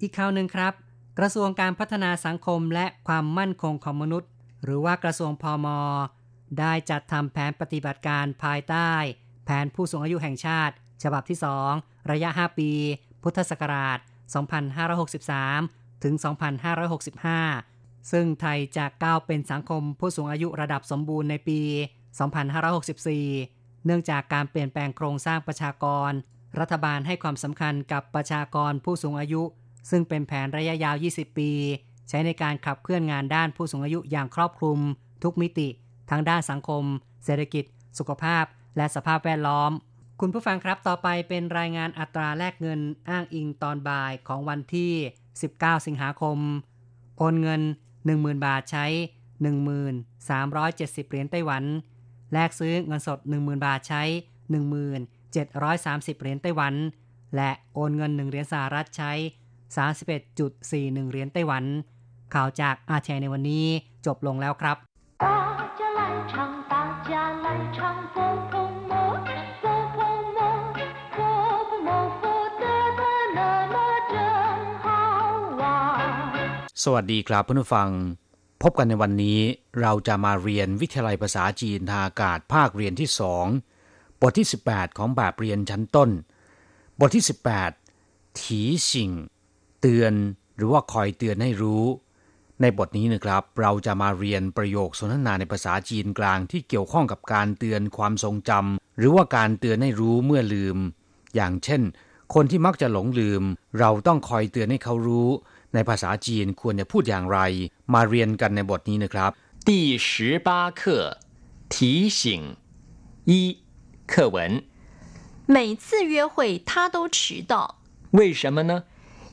[0.00, 0.72] อีกข่าวหนึ่งครับ
[1.18, 4.30] กระทรวงการพัฒนาสังคมและความมั่นคงของมนุษย์
[4.64, 5.66] หรือว่ากระทรวงพอม
[6.58, 8.90] ได้จัดทำแผนปฏิบัติการภายใต้
[9.44, 11.38] แผนผู้สูงอายุแห่งชาติ ฉบับที่
[11.72, 12.70] 2 ระยะ 5 ปี
[13.22, 13.98] พุทธศักราช
[15.00, 16.14] 2563 ถึง
[17.32, 21.60] 2565 ซึ่งไทยจะก้าวเป็นสังคมผู้สูงอายุระดับสมบูรณ์ในปี
[22.48, 26.10] 2564 เนื่องจากการเปลี่ยนแปลงโครงสร้างประชากร
[26.60, 29.42] รัฐบาลให้ความสำคัญกับประชากรผู้สูงอายุ
[29.90, 31.50] ซึ่งเป็นแผนระยะยาว 20 ปี
[32.08, 34.78] ใช้ในการขับเคลื่อนงานด้านผู้สูงอายุอย่างครอบคลุม
[35.22, 35.68] ทุกมิติ
[36.10, 36.84] ทั้งด้านสังคม
[37.24, 37.64] เศรษฐกิจ
[37.98, 38.44] สุขภาพ
[38.76, 39.70] และสภาพแวดล้อม
[40.20, 44.92] คุณผู้ฟังครับต่อไปเป็นรายงานอัตราแลกเงินอ้างอิงตอนบ่ายของวันที่
[45.38, 46.38] 19 สิงหาคม
[47.18, 47.62] โอนเงิน
[48.02, 48.86] 10,000 บาทใช้
[49.58, 51.64] 1370 เหรียญไต้หวัน
[52.32, 54.02] แลกซื้อเงินสด 10,000 บาทใช้
[54.46, 56.74] 1730 เหรียญไต้หวัน
[57.36, 59.12] และโอนเงิน 1 เหรียญสหรัฐใช้
[59.76, 61.64] 31.41 เหรียญไต้หวัน
[62.34, 63.66] ข่าวจากอาแชร์ในวันนี้
[64.06, 64.76] จบลงแล้วครับ
[76.84, 77.88] สวัสดีครับเพื่อนผู้ฟัง
[78.62, 79.38] พบกันในวันนี้
[79.80, 83.46] เราจะมาเรียนวิทยาลัยภาษาจีนทางอากาศภาคเรียนที่สอง
[84.20, 86.10] บทที่ 18 ของแบบเรียนชั้นต้น
[87.00, 87.24] บทที่
[87.80, 89.10] 18ถีสิง
[89.81, 90.13] เตือน
[90.57, 91.83] หรือว่าคอยเตือนให้รู้
[92.61, 100.77] ในบทนี้นะครับ เราจะมาเรียนประโยคสนทนาในภาษาจีนกลางที่เกี่ยวข้องกับการเตือนความทรงจำหรือว่าการเตือนให้รู้เมื่อลืม
[101.35, 101.81] อย่างเช่น
[102.33, 103.43] คนที่มักจะหลงลืม
[103.79, 105.29] เราต้องคอยเตือนให้เขารู้
[105.73, 107.39] ในภาษาจีนควรจะพูดอย่างไร
[107.93, 109.31] มาเรียนกันในบทนี้นะครับ
[109.67, 109.69] 第
[110.07, 110.09] 十
[110.47, 110.81] 八课
[111.73, 111.75] 提
[112.19, 112.21] 醒
[113.31, 113.33] 一
[114.11, 114.37] 课文，
[115.55, 116.35] 每次约会
[116.69, 117.53] 他都迟到，
[118.11, 118.73] 为什么呢？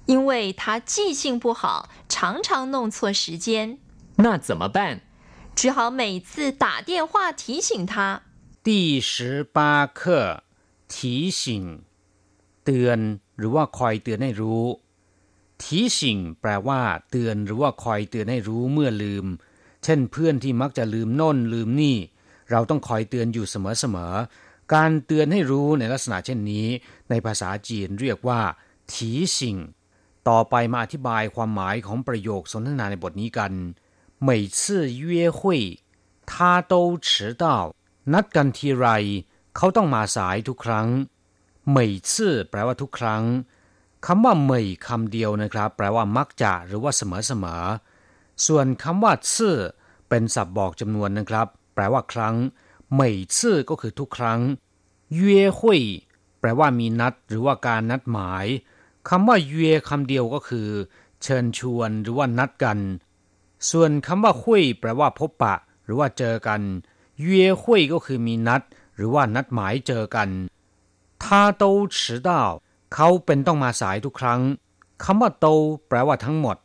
[0.07, 3.79] 因为他记性不好，常常弄错时间，
[4.17, 5.01] 那怎么办？
[5.55, 8.23] 只好每次打电话提醒他。
[8.63, 10.43] 第十八课
[10.89, 11.83] 提醒
[12.65, 12.99] เตือน
[13.39, 14.65] หรือว่าคอยเตือนให้รู้
[15.63, 19.27] ทีสิงแปลว่า เตือนหรือว่าคอยเตือนให้รู้เมื่อลืม
[19.85, 21.97] เช่นเพื่อนที่มักจะลืมโน่นลืมนี่
[22.51, 26.67] เราต้องคอยเตือนอยู่เสมอๆ การเตือนให้รู้ในลักษณะเช่นนี้
[27.11, 28.41] ในภาษาจีนเรียกว่า
[28.93, 29.57] ทีสิง
[30.29, 33.53] ต่อไปมาอธิบายความหมายของประโยคสนทนาในบทนี้กัน
[34.27, 34.61] 每次
[35.03, 35.05] 约
[35.39, 35.41] 会
[36.31, 36.33] 他
[36.73, 36.75] 都
[37.07, 37.09] 迟
[37.43, 37.45] 到
[38.13, 38.87] นัดกันทีไร
[39.57, 40.89] เขาต้องมาสายทุกครั้ง
[41.77, 41.79] 每
[42.11, 42.13] 次
[42.51, 43.23] แปลว่าทุกครั้ง
[44.07, 47.63] คำว่าเหมยคำเดียวนะครับ แปลว่ามักจะหรือว่าเสมอเสมอ
[48.47, 49.57] ส่วนคำว่าซื่อ
[50.09, 52.35] เป็นศัพท์บอกจำนวนนะครับ แปลว่าครั้ง
[52.93, 54.41] เหมยซื่อก็คือทุกครั้ง
[55.15, 55.83] เย่หุย
[56.41, 58.47] แปลว่ามีนัดหรือว่าการนัดหมาย
[59.09, 60.69] คำว่าเย่คำเดียวก็คือ
[61.23, 62.79] เชิญชวนหรือว่านัดกัน
[63.71, 66.61] ส่วนคำว่าหุยแปลว่าพบปะ หรือว่าเจอกัน
[67.21, 68.63] เย่หุยก็คือมีนัด
[68.97, 70.29] หรือว่านัดหมายเจอกัน
[71.23, 71.25] 他
[71.63, 71.65] 都
[71.97, 72.31] 迟到
[72.95, 74.41] เขาเป็นต้องมาสายทุกครั้ง
[75.05, 75.47] คำว่าโต
[75.89, 76.57] แปลว่าทั้งหมด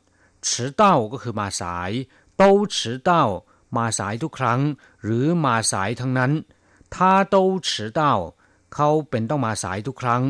[0.48, 0.50] 迟
[0.82, 1.92] 到ก็คือมาสาย
[2.38, 2.44] โต
[2.76, 2.78] 迟
[3.10, 3.12] 到
[3.78, 4.60] มาสายทุกครั้ง
[5.04, 6.32] หรือมาสายทั้งนั้น
[6.94, 6.96] 他
[7.34, 7.36] 都
[7.68, 8.02] 迟到
[8.74, 10.24] เขาเป็นต้องมาสายทุกครั้ง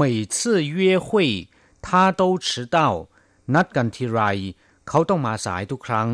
[0.00, 0.02] 每
[0.34, 0.36] 次
[0.78, 1.08] 约会
[1.86, 2.78] 他都迟到
[3.54, 4.20] นัดกันทีไร
[4.88, 6.08] เขาต้องมาสายทุกครั้ง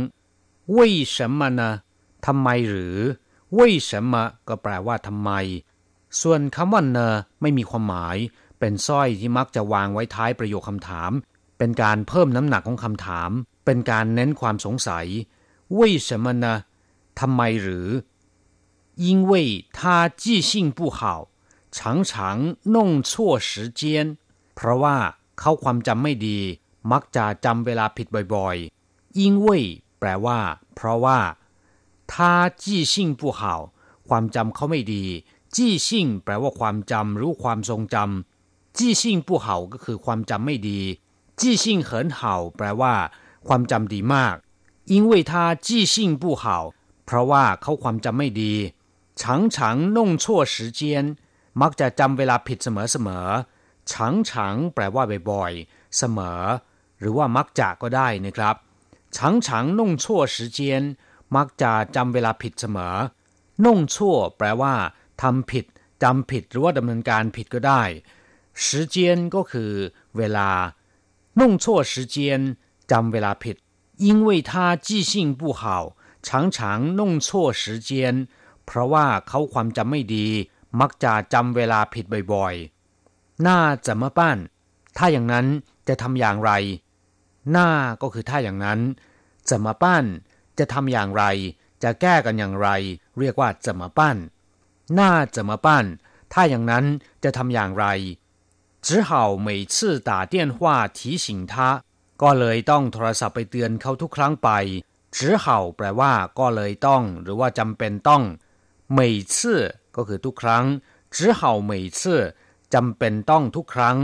[0.76, 0.78] 为
[1.14, 1.62] 什么呢
[2.26, 2.98] ทำไมหรือ
[3.56, 4.14] 为什么
[4.48, 5.30] ก็แปลว่าทำไม
[6.20, 6.98] ส่วนคำว่าเน
[7.40, 8.16] ไม่มีความหมาย
[8.58, 11.10] เป็นสร้อยที่มักจะวางไว้ท้ายประโยคคำถาม
[11.58, 13.30] เป็นการเพิ่มน้ำหนักของคำถาม
[13.64, 15.06] เป็นการเน้นความสงสัย
[15.78, 16.46] 为什么呢
[17.20, 17.88] ทำไมหรือ
[19.06, 19.32] 因为
[19.76, 21.00] 他记性不好
[21.76, 23.50] 常常弄错时
[23.80, 23.80] 间
[24.54, 24.96] เพราะว่า
[25.38, 26.38] เขาความจำไม่ดี
[26.92, 29.46] มักจะจำเวลาผิดบ่อยๆ因为
[29.98, 30.38] แปลว่า
[30.74, 31.18] เพราะว่า
[32.12, 32.14] 他
[32.62, 33.40] 记性不好
[34.08, 35.04] ความจำเขาไม่ดี
[35.54, 40.80] จี้ซิ่งแปลว่าความจำหรือความทรงจำจี้ซิ่งผู้เห่าก็คือความจำไม่ดี
[41.40, 42.94] จี้ซิ่งเหินเห่าแปลว่า
[43.46, 44.36] ความจำดีมาก
[44.92, 45.32] 因为他
[45.66, 46.44] 记性不好
[47.04, 48.54] เพราะว่าเขาความจำไม่ดี
[49.20, 49.22] 常
[49.54, 49.56] 常
[49.96, 50.80] 弄错时间
[51.60, 53.26] มักจะจำเวลาผิดเสมอเสมอ
[53.90, 53.92] 常
[54.28, 54.30] 常
[54.74, 56.40] แปลว่าบ่อยๆ เสมอ
[57.00, 58.56] หรือว่ามักจะก็ได้นะครับ
[59.16, 59.46] 常常
[59.78, 60.58] 弄错时间
[61.36, 62.96] มักจะจำเวลาผิดเสมอ
[63.64, 64.74] น่งชั่วแปลว่า
[65.22, 65.64] ทำผิด
[66.02, 67.82] จำผิดหรือว่าดำเนินการผิดก็ได้
[68.64, 68.96] 时间
[69.34, 69.72] ก็คือ
[70.16, 70.50] เวลา
[71.40, 72.16] 弄错时间
[72.90, 73.56] จำเวลาผิด
[74.06, 74.50] 因为他
[74.86, 75.62] 记性不好
[76.26, 76.56] 常常
[76.98, 77.28] 弄错
[77.60, 77.90] 时间
[78.64, 80.26] เพราะว่าเขาความจำไม่ดี
[80.80, 84.38] มักจะจำเวลาผิดบ่อยๆหน้าจะมาป้าน
[84.96, 85.46] ถ้าอย่างนั้น
[85.88, 86.52] จะทำอย่างไร
[87.50, 87.68] หน้า
[88.02, 88.80] ก็คือถ้าอย่างนั้น
[89.48, 90.04] จะมาป้าน
[90.58, 91.24] จะทำอย่างไร
[91.82, 92.68] จะแก้กันอย่างไร
[93.18, 94.16] เรียกว่าจะมาป้าน
[94.98, 95.00] 那
[95.34, 95.68] 怎么办
[96.32, 96.84] ถ้าอย่างนั้น
[97.24, 97.86] จะทำอย่างไร
[98.86, 99.10] 只好
[99.46, 99.74] 每次
[100.08, 100.56] 打电话
[100.98, 101.54] 提醒他
[102.22, 104.50] ก็เลยต้องโทรศัพท์ไปเตือนเขาทุกครั้งไป
[105.16, 105.44] 只好
[105.76, 108.22] แปลว่า ก็เลยต้อง หรือว่าจำเป็นต้อง
[108.96, 108.98] 每
[109.34, 109.34] 次
[109.96, 110.64] ก็คือทุกครั้ง
[111.16, 112.00] 只好每次
[112.74, 113.96] จำเป็นต้องทุกครั้ง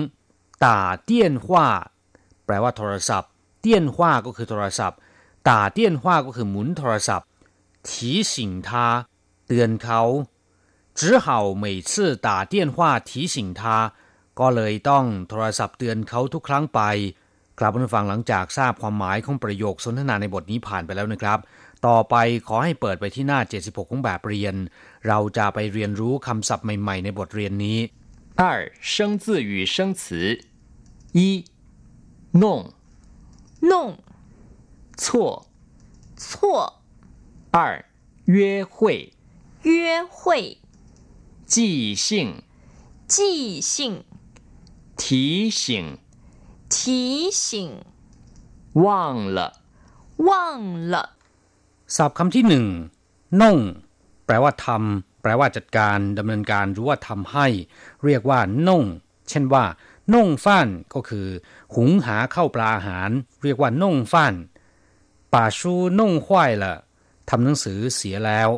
[0.64, 0.66] 打
[1.08, 1.10] 电
[1.44, 1.46] 话
[2.44, 4.98] แปล ลว่าโทรศัพท์เตี้ยนว่า ก็คือโทรศัพท์
[5.48, 7.26] ตาเตี้ยนว่า ก็คือหมุนโทรศัพท์
[7.88, 7.90] 提
[8.32, 8.34] 醒
[8.68, 8.70] 他
[9.46, 10.00] เตือนเขา
[10.98, 11.26] 只好
[11.62, 11.92] 每次
[12.26, 12.76] 打电话
[13.08, 13.62] 提醒他
[14.40, 16.80] ก็เลยต้องโทรศัพท์เตือนเขาทุกครั้งไป
[17.58, 21.38] ครับผู้ฟังหลังจากทราบความหมายของประโยคสนทนาในบทนี้ผ่านไปแล้วนะครับ
[21.86, 22.14] ต่อไป
[22.46, 24.54] ขอให้เปิดไปที่หน้า 76 ของแบบเรียน
[25.08, 27.78] เราจะไปเรียนรู้คำศัพท์ใหม่ๆ ในบทเรียนนี้
[28.40, 28.42] 二
[28.80, 30.44] 生字与生词
[31.18, 31.20] 一
[32.32, 32.72] 弄
[33.70, 33.98] 弄
[35.02, 35.46] 错
[36.16, 36.82] 错
[37.50, 37.84] 二
[38.26, 39.14] 约会
[39.62, 40.58] 约会
[41.46, 42.42] 即兴
[43.06, 44.04] 即兴
[44.96, 45.98] 提醒
[46.68, 47.80] 提醒
[48.74, 49.62] 忘了
[50.16, 51.16] 忘了
[51.95, 52.65] ศัพท์คำที่หนึ่ง
[53.41, 53.57] น่ง
[54.25, 57.47] แปลว่าทำแปลว่าจัดการดำเนินการหรือว่าทำให้
[58.05, 58.83] เรียกว่าน่ง
[59.29, 59.65] เช่นว่า
[60.13, 61.27] น่งฟ้านก็คือ
[61.75, 63.09] หุงหาเข้าปลาอาหาร
[63.43, 64.33] เรียกว่าน่งฟ้าน
[65.33, 66.75] ป่าชูน่งห้วยละ
[67.29, 68.49] ทำหนังสือเสียแล้ว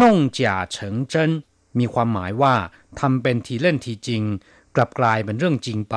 [0.00, 1.30] น่งจ่าเฉิงเจิ้น
[1.78, 2.54] มีความหมายว่า
[3.00, 4.22] ทำเป็นทีเล่นทีจริง
[4.74, 5.96] กลับกลายเป็นเรื่องจริงไป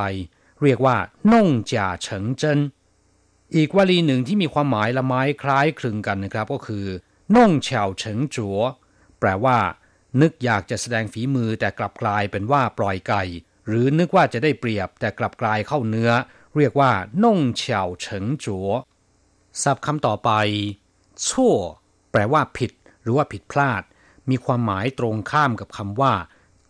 [0.64, 0.98] เรียกว่า
[1.34, 2.60] น่งจ่าเฉิงเจิ้น
[3.56, 6.86] อีกวลีหนึ่งที่มีความหมายละไม้คล้ายคลึงกันนะครับ ก็คือ
[7.36, 8.60] น่งเฉาเฉิงจัว
[9.20, 9.58] แปลว่า
[10.22, 13.24] นึกอยากจะแสดงฝีมือแต่กลับกลายเป็นว่าปล่อยไก่
[13.68, 16.12] หรือนึกว่าจะได้เปรียบแต่กลับกลายเข้าเนื้อ
[16.58, 16.92] เรียกว่า
[17.24, 18.70] น่งเฉาเฉิงจัว
[19.64, 20.32] ศัพท์คำต่อไป
[21.30, 21.54] ชั่ว
[22.12, 23.84] แปลว่าผิด หรือว่าผิดพลาด
[24.30, 26.14] มีความหมายตรงข้ามกับคำว่า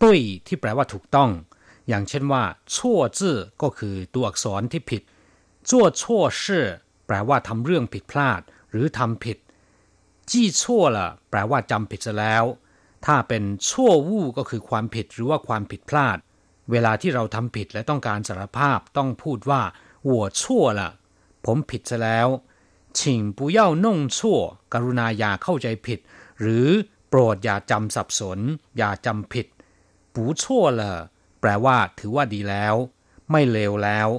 [0.01, 1.29] ตุ้ยที่แปลว่าถูกต้อง
[1.87, 2.43] อย่างเช่นว่า
[2.75, 5.01] ชั่วจื้อก็คือตัวอักษรที่ผิด
[5.69, 6.65] ชั่วชั่วชื่อ
[7.08, 9.38] แปลว่าทำเรื่องผิดพลาด หรือทำผิด
[10.32, 12.43] จี้ชั่วละแปลว่าจำผิดซะแล้ว
[13.05, 16.17] ถ้าเป็นชั่ววู้ก็คือความผิดหรือว่าความผิดพลาด
[16.71, 19.62] เวลาที่เราทำผิดและต้องการสารภาพต้องพูดว่า
[20.08, 20.89] หัวชั่วละ
[21.45, 22.27] ผมผิดซะแล้ว
[22.99, 24.39] ชิงปุเย่าน่งชั่ว
[24.73, 25.99] กรุณาอย่าเข้าใจผิด
[26.41, 26.67] หรือ
[27.10, 28.39] โปรดอย่าจำสับสน
[28.77, 29.47] อย่าจำผิด
[30.13, 30.91] ปูชั่วละ
[31.41, 32.75] แปลว่าถือว่าดีแล้ว
[33.32, 34.10] ไม่เลวแล้ว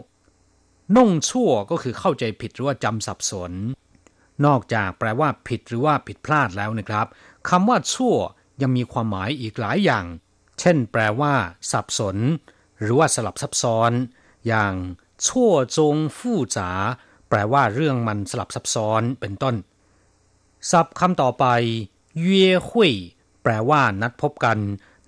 [0.97, 3.53] น่งชั่วก็คือเข้าใจผิดหรือว่าจำสับสน
[4.47, 7.07] นอกจากแปลว่าผิดหรือว่าผิดพลาดแล้วนะครับ
[7.49, 8.17] คำว่าชั่ว
[8.63, 10.05] ยังมีความหมายอีกหลายอย่าง
[10.61, 11.35] เช่น แปลว่า
[11.73, 12.17] สับสน
[12.81, 13.93] หรือว่าสลับซับซ้อน
[14.47, 14.75] อย่าง
[15.27, 16.71] ชั่วจงฟู่จ๋า
[17.29, 19.55] แปลว่าเรื่องมันสลับซับซ้อนเป็นต้น
[20.71, 21.47] ศัพท์คำต่อไป
[22.21, 22.93] เย่หุย
[23.43, 24.59] แปลว่า นัดพบกัน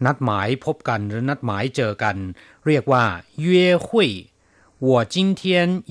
[0.04, 2.16] นัดหมายพบกันหรือนัดหมายเจอกัน
[2.66, 3.04] เรียกว่า
[3.40, 4.10] เย่หุย
[4.81, 5.41] 我今天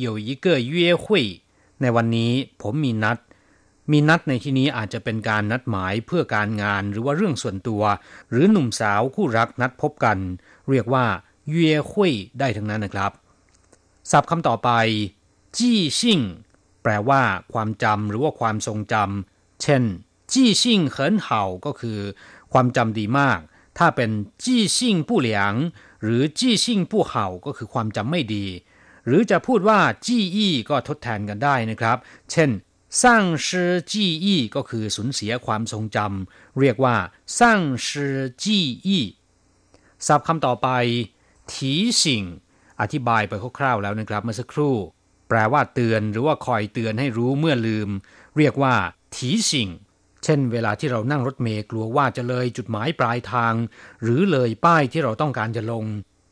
[0.07, 1.05] 有一个约会
[1.81, 3.19] ในวันนี้ผมมีนัด
[3.91, 7.83] มีนัดในที่นี้อาจจะเป็นการนัดหมายเพื่อการงานหรือว่าเรื่องส่วนตัว
[8.31, 10.19] หรือหนุ่มสาวคู่รักนัดพบกัน
[10.71, 11.07] เรียกว่า
[11.51, 13.13] เย่หุยได้ทั้งนั้นนะครับ
[14.11, 14.71] ศัพท์คำต่อไป
[15.57, 16.21] จี้ซิ่ง
[16.83, 19.83] แปลว่า ความจำหรือว่าความทรงจำเช่น
[20.33, 21.99] จี้ซิ่งเหินเห่าก็คือ
[22.53, 23.41] ความจำดีมาก
[23.79, 24.11] ถ้าเป็น
[24.45, 25.55] จี้ซิ่งผู้เหลียง
[26.03, 28.47] หรือจี้ซิ่งผู้เห่าก็คือความจำไม่ดี
[29.06, 31.98] หรือจะพูดว่าจี้อี้ก็ทดแทนกันได้นะครับ
[32.32, 32.50] เช่น
[33.04, 36.96] สร้างชื่อจี้อี้ก็คือสูญเสียความทรงจำเรียกว่า
[37.40, 39.04] สร้างชื่อจี้อี้
[40.08, 40.70] ศัพท์คำต่อไป
[41.54, 42.24] ทีสิง
[42.82, 44.76] อธิบายไปคร่าวๆแล้วนะครับ เมื่อสักครู่
[45.30, 47.90] แปลว่าเตือนหรือว่าคอยเตือนให้รู้เมื่อลืม
[48.38, 48.76] เรียกว่า
[49.16, 49.70] ทีสิง
[50.24, 53.54] เช่น เวลาที่เรานั่งรถเมล์กลัวว่าจะเลยจุดหมายปลายทาง
[54.04, 55.86] หรือเลยป้ายที่เราต้องการจะลง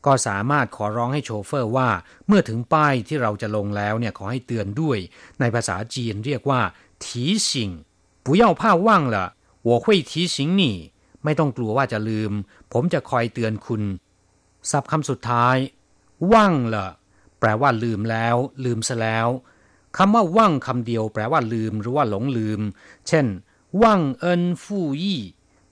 [0.06, 1.88] ก็สามารถขอร้องให้โชเฟอร์ว่า
[2.26, 4.98] เมื่อถึงป้ายที่เราจะลงแล้วเนี่ยขอให้เตือนด้วย
[5.40, 6.60] ในภาษาจีนเรียกว่า
[7.04, 7.70] ทีสิง
[8.24, 9.16] 不要怕忘了
[9.68, 10.62] 我会提醒你
[11.24, 12.32] ไม่ต้องกลัวว่าจะลืม
[12.72, 13.82] ผมจะคอยเตือนคุณ
[14.70, 15.56] ศัพท์คำสุดท้าย
[16.32, 16.86] ว่างละ
[17.38, 19.28] แปลว่าลืมแล้ว ลืมซะแล้ว
[19.96, 22.60] คำว่าว่างคำเดียวแปลว่าลืมหรือว่าหลงลืม
[23.08, 23.26] เช่น
[23.82, 25.22] ว่างเอินฟู่ยี่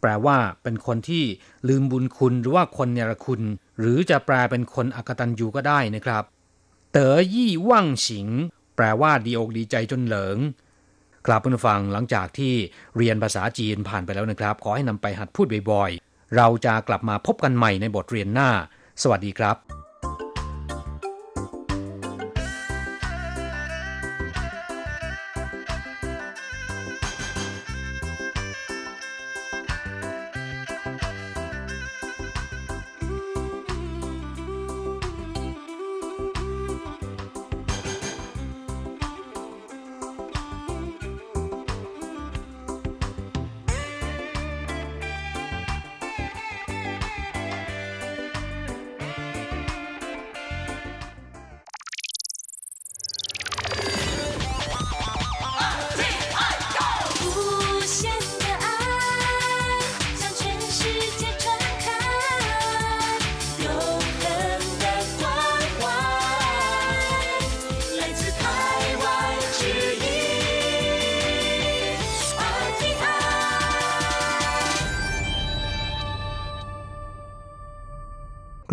[0.02, 1.24] แปลว่าเป็นคนที่
[1.68, 3.42] ลืมบุญคุณหรือว่าคนเนรคุณ
[3.80, 6.24] หรือจะแปลเป็นคนอกตันยูก็ได้นะครับ
[6.92, 8.28] เต๋อยี่ว่างฉิง
[8.76, 10.38] แปลว่าดีอกดีใจจนเหลิง
[11.26, 12.54] ครับเพื่อนฟังหลังจากที่
[12.98, 18.50] เรียนภาษาจีนผ่านไปแล้วนะครับ ขอให้นำไปหัดพูดบ่อยๆ เราจะกลับมาพบกันใหม่ในบทเรียนหน้า
[19.02, 19.67] สวัสดีครับ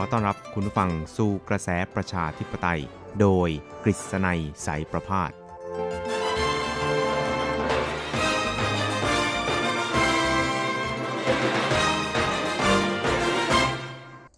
[0.00, 2.80] อต้อนรับคุณผู้ฟังสู่กระแสประชาธิปไตย
[3.20, 3.48] โดย
[3.84, 5.30] กฤษณัยสายประพาส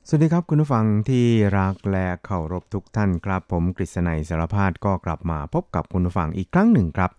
[0.08, 1.26] สวัสดีครับคุณผู้ฟังที่
[1.58, 7.10] รักและเคารพทุกท่านครับ ผมกฤษณัยสารพาดก็กลับมาพบกับคุณผู้ฟังอีกครั้งหนึ่งครับ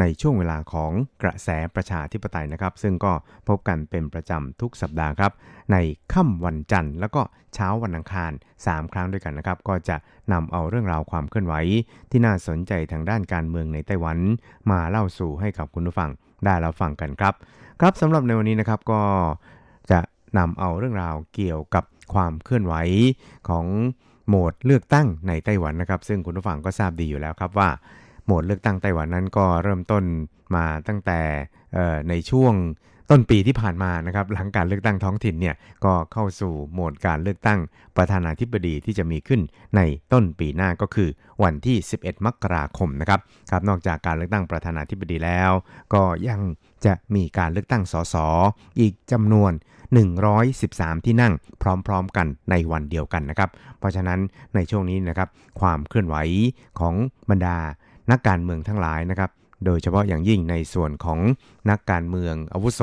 [0.00, 3.12] ในช่วงเวลาของกระแสประชาธิปไตยนะครับ ซึ่งก็
[3.48, 5.32] พบกันเป็นประจำทุกสัปดาห์ครับ
[5.72, 5.76] ใน
[6.12, 7.22] ค่ำวันจันทร์ แล้วก็
[7.54, 8.32] เช้าวันอังคาร
[8.62, 9.96] 3 ครั้งด้วยกันนะครับ ก็จะ
[10.32, 11.54] นำเอาเรื่องราวความเคลื่อนไหว
[12.10, 14.18] ที่น่าสนใจทางด้านการเมืองในไต้หวัน
[14.70, 16.10] มาเล่าสู่ให้กับคุณผู้ฟัง
[16.44, 17.34] ได้รับฟังกันครับ
[17.80, 19.02] ครับสำหรับในวันนี้นะครับก็
[19.90, 20.00] จะ
[20.38, 21.84] นำเอาเรื่องราวเกี่ยวกับ
[22.14, 22.74] ความเคลื่อนไหว
[23.48, 23.66] ของ
[24.28, 27.68] โหมดเลือกตั้งในไต้หวันนะครับ ซึ่งคุณผู้ฟังก็ทราบดีอยู่แล้วครับว่า
[28.24, 30.04] โหมดเลือกตั้งไต้หวันนั้นก็เริ่มต้น
[30.54, 31.20] มาตั้งแต่
[32.08, 32.54] ในช่วง
[33.12, 37.60] ต้นปีที่ผ่านมานะครับหลังการเลือกตั้งท้องถิ่นเนี่ยก็เข้าสู่โหมดการเลือกตั้ง
[37.96, 39.40] ประธานาธิบดีที่จะมีขึ้น
[39.76, 39.80] ใน
[40.12, 41.08] ต้นปีหน้าก็คือ
[41.42, 45.50] วันที่ 11 มกราคมนะครับครับนอกจากการเลือกตั้งประธานาธิบดีแล้ว
[45.94, 46.40] ก็ยัง
[46.86, 48.16] จะมีการเลือกตั้งสส
[48.80, 49.52] อีกจำนวน
[50.28, 54.20] 113 ที่นั่งพร้อมๆกันในวันเดียวกันนะครับ เพราะฉะนั้น
[54.54, 55.28] ในช่วงนี้นะครับ
[55.60, 56.16] ความเคลื่อนไหว
[56.80, 56.94] ของ
[57.30, 57.56] บรรดา
[58.10, 59.30] นักการเมืองทั้งหลายนะครับ
[59.64, 61.18] โดยเฉพาะอย่างยิ่งในส่วนของ
[61.70, 62.80] นักการเมืองอาวุโส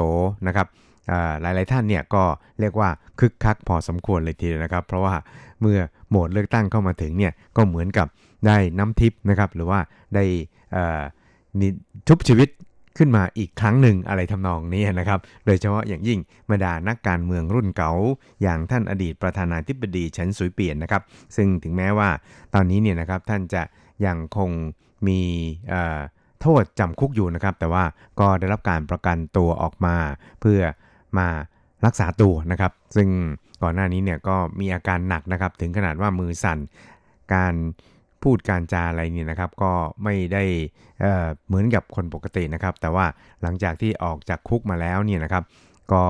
[0.48, 0.68] นะครับ
[1.12, 2.24] อ่าหลายๆท่านเนี่ยก็
[2.60, 5.16] เรียกว่าคึกคักพอสมควรเลยทีเดียวนะครับ เพราะว่า
[5.62, 8.08] เมื่อโหมดเลือกตั้งเข้ามาถึงเนี่ยก็เหมือนกับ
[8.46, 9.80] ได้น้ำทิพย์นะครับ หรือว่า
[10.16, 10.24] ได้
[11.60, 11.68] นิ
[12.08, 12.50] ทุบชีวิต
[12.98, 17.92] ขึ้นมาอีกครั้งหนึ่งอะไรทำนองนี้นะครับ โดยเฉพาะอย่างยิ่งบรรดานักการเมืองรุ่นเก่า
[18.42, 21.02] อย่างท่านอดีตประธานาธิบดีเฉินสุยเปียนนะครับ
[21.36, 22.10] ซึ่งถึงแม้ว่า
[22.54, 23.62] ตอนนี้เนี่ยนะครับท่านจะ
[24.06, 24.52] ยังคง
[25.08, 25.20] มี
[26.42, 27.84] โทษจำคุกอยู่นะครับ แต่ว่า
[28.20, 29.96] ก็ได้รับการประกันตัวออกมา
[30.42, 30.60] เพื่อ
[31.18, 31.28] มา
[31.86, 33.10] รักษาตัวนะครับ ซึ่ง
[33.62, 36.60] ก่อนหน้านี้เนี่ยก็มีอาการหนักนะครับ ถึงขนาดว่ามือสั่น
[37.34, 37.54] การ
[38.24, 39.72] พูดการจาอะไรเนี่ยนะครับ ก็
[40.04, 40.44] ไม่ได้
[41.02, 43.06] เเหมือนกับคนปกตินะครับ แต่ว่า
[43.42, 45.44] หลังจากที่ออกจากคุกมาแล้วเนี่ยนะครับ
[45.94, 46.04] ก็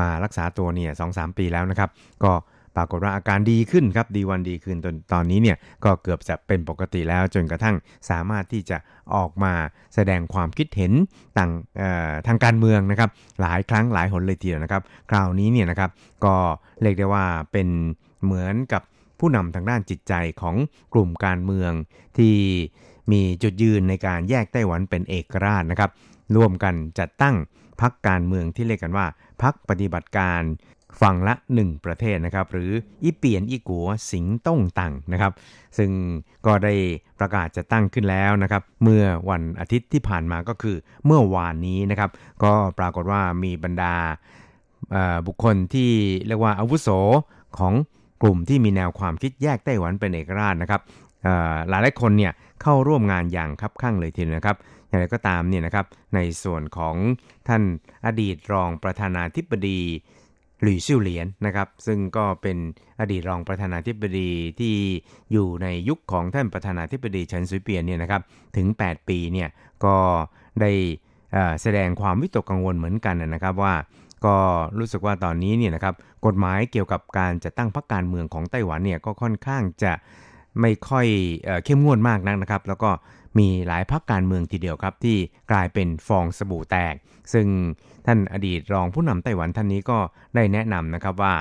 [0.00, 1.90] มารักษาตัวเนี่ยสองสามปีแล้วนะครับ
[2.24, 2.32] ก็
[2.76, 7.76] ปรากฏว่าอาการดีขึ้นครับดีวันดีคืนตอนตอนนี้เนี่ยก็เกือบจะเป็นปกติแล้วจนกระทั่ง
[8.10, 8.76] สามารถที่จะ
[9.14, 9.52] ออกมา
[9.94, 10.92] แสดงความคิดเห็น
[11.38, 11.50] ต่าง
[12.26, 15.90] ทางการเมืองนะครับ หลายครั้งหลายหนเลยทีเดียวนะครับ คราวนี้เนี่ยนะครับ
[16.24, 16.34] ก็
[16.82, 17.68] เรียกได้ว่าเป็น
[18.24, 18.82] เหมือนกับ
[19.18, 20.56] ผู้นำทางด้านจิตใจของ
[20.92, 21.72] กลุ่มการเมือง
[22.18, 22.34] ที่
[23.12, 25.90] มีจุดยืนในการแยกไต้หวันเป็นเอกราชนะครับ
[26.36, 27.36] ร่วมกันจัดตั้ง
[27.80, 29.06] พรรคการเมืองที่เรียกกันว่า
[29.42, 30.42] พรรคปฏิบัติการ
[31.00, 32.70] ฝั่งละ 1 ประเทศนะครับ หรือ
[33.02, 35.32] อีเปียนอีกัวสิงต้งตังนะครับ
[35.78, 35.90] ซึ่ง
[36.46, 36.74] ก็ได้
[37.18, 40.76] ประกาศจะตั้งขึ้นแล้วนะครับ เมื่อวันอาทิตย์ที่ผ่านมาก็คือ
[41.06, 42.10] เมื่อวานนี้นะครับ
[42.44, 43.94] ก็ปรากฏว่ามีบรรดา
[45.26, 45.90] บุคคลที่
[46.26, 46.88] เรียกว่าอาวุโส
[47.58, 47.74] ของ
[48.22, 50.80] กลุ่มที่มีแนวความคิดแยกไต้หวันเป็นเอกราชนะครับ
[51.68, 54.56] หลายหลายคนเนี่ยเข้าร่วมงานอย่างคับข้างเลยทีเดียวนะครับ
[54.88, 56.94] อย่างไรก็ตามเนี่ยนะครับในส่วนของ
[57.48, 57.62] ท่าน
[58.06, 59.80] อดีตรองประธานาธิบดี
[60.62, 62.58] หลี่ซิ่วเหลียนนะครับ ซึ่งก็เป็น
[63.00, 64.74] อดีตรองประธานาธิบดีที่
[65.32, 68.22] อยู่ในยุคของท่านประธานาธิบดีเฉินซุยเปียนเนี่ยนะครับ
[68.56, 69.48] ถึง 8 ปีเนี่ย
[69.84, 69.96] ก็
[70.60, 70.70] ได้
[71.62, 73.74] แสดงความวิตกกังวลเหมือนกันนะครับว่า
[74.26, 74.36] ก็
[74.78, 75.94] รู้สึกว่าตอนนี้เนี่ยนะครับ
[76.26, 79.92] กฎหมายเกี่ยวกับการจัดตั้งพรรคการเมืองของไต้หวันเนี่ยก็ค่อนข้างจะ
[80.60, 81.06] ไม่ค่อย
[81.44, 82.90] เอเข้มงวดมากนักนะครับ แล้วก็
[83.38, 85.16] มีหลายพรรคการเมืองทีเดียวครับที่
[85.50, 86.94] กลายเป็นฟองสบู่แตก
[87.32, 87.46] ซึ่ง
[88.06, 89.98] ท่านอดีตรองผู้นำไต้หวันท่านนี้ก็
[90.34, 91.34] ได้แนะนำนะครับว่า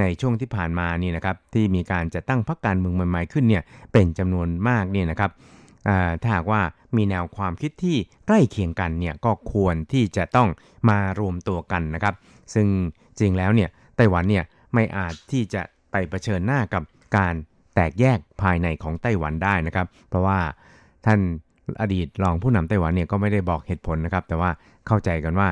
[0.00, 5.30] ในช่วงที่ผ่านมานี่นะครับที่มีการจัดตั้งพรรคการเมืองใหม่ๆขึ้นเนี่ยเป็นจำนวนมากเนี่ยนะครับ
[6.22, 6.60] ถ้าหากว่า
[6.96, 7.96] มีแนวความคิดที่
[8.26, 10.48] ใกล้เคียงกันเนี่ยก็ควรที่จะต้อง
[10.90, 12.14] มารวมตัวกันนะครับ
[12.54, 12.66] ซึ่ง
[13.18, 14.44] จริงแล้วเนี่ยไต้หวันเนี่ย
[14.74, 16.82] ไม่อาจที่จะไปเผชิญหน้ากับ
[17.16, 17.34] การ
[17.74, 20.38] แตกแยกภายในของไต้หวันได้นะครับ เพราะว่า
[21.06, 21.20] ท่าน
[21.80, 24.50] อดีตรองผู้นำไต้หวันเนี่ยก็ไม่ได้บอกเหตุผลนะครับ แต่ว่า
[24.86, 25.48] เข้าใจกันว่า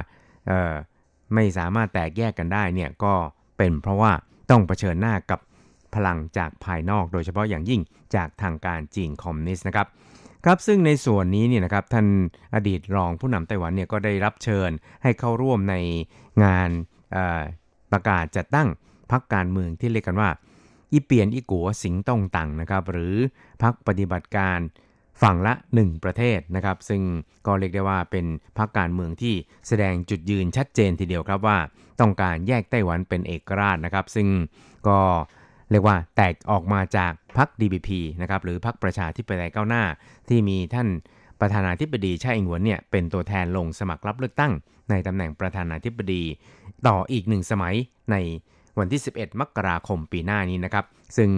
[1.35, 3.15] ไม่สามารถแตกแยกกันได้เนี่ยก็
[3.57, 4.13] เป็นเพราะว่า
[4.51, 5.41] ต้องเผชิญหน้ากับ
[5.95, 7.81] พลังจากภายนอก โดยเฉพาะอย่างยิ่ง
[8.15, 9.87] จากทางการจีนคอมมิวนิสต์นะครับ
[10.45, 12.07] ครับซึ่งในส่วนนี้เนี่ยนะครับท่าน
[12.55, 14.71] อดีตรองผู้นำไต้หวันเนี่ยก็ได้รับเชิญ
[15.03, 15.77] ให้เข้าร่วมใน
[16.45, 16.71] งาน
[17.93, 18.69] ประกาศจัดตั้ง
[19.11, 20.31] พรรคการเมืองที่เรียกกันว่า
[20.93, 23.15] อีเปียนอีกัวสิงต้องตังนะครับหรือ
[23.63, 24.59] พรรคปฏิบัติการ
[25.23, 27.03] ฝั่งละ 1 ประเทศนะครับ ซึ่ง
[27.47, 28.27] ก็เรียกได้ว่าเป็น
[28.59, 29.35] พรรคการเมืองที่
[29.69, 31.59] แสดงจุดยืนชัดเจนทีเดียวครับว่า
[32.01, 34.29] ต้องการแยกไต้หวันเป็นเอกราชนะครับ ซึ่ง
[34.89, 35.01] ก็
[35.71, 37.91] เรียกว่าแตกออกมาจากพรรค DPP
[38.21, 39.85] นะครับหรือพรรคประชาธิปไตยก้าวหน้า
[40.29, 40.89] ที่มีท่าน
[41.41, 44.53] ประธานาธิบดีชาอิงหวนเนี่ยเป็นตัวแทนลงสมัครรับเลือกตั้ง
[44.91, 46.23] ในตำแหน่งประธานาธิบดี
[46.87, 47.75] ต่ออีกหนึ่งสมัย
[48.11, 48.17] ใน
[48.79, 50.85] วันที่ 11 มกราคมปีหน้านี้นะครับ
[51.17, 51.31] ซึ่ง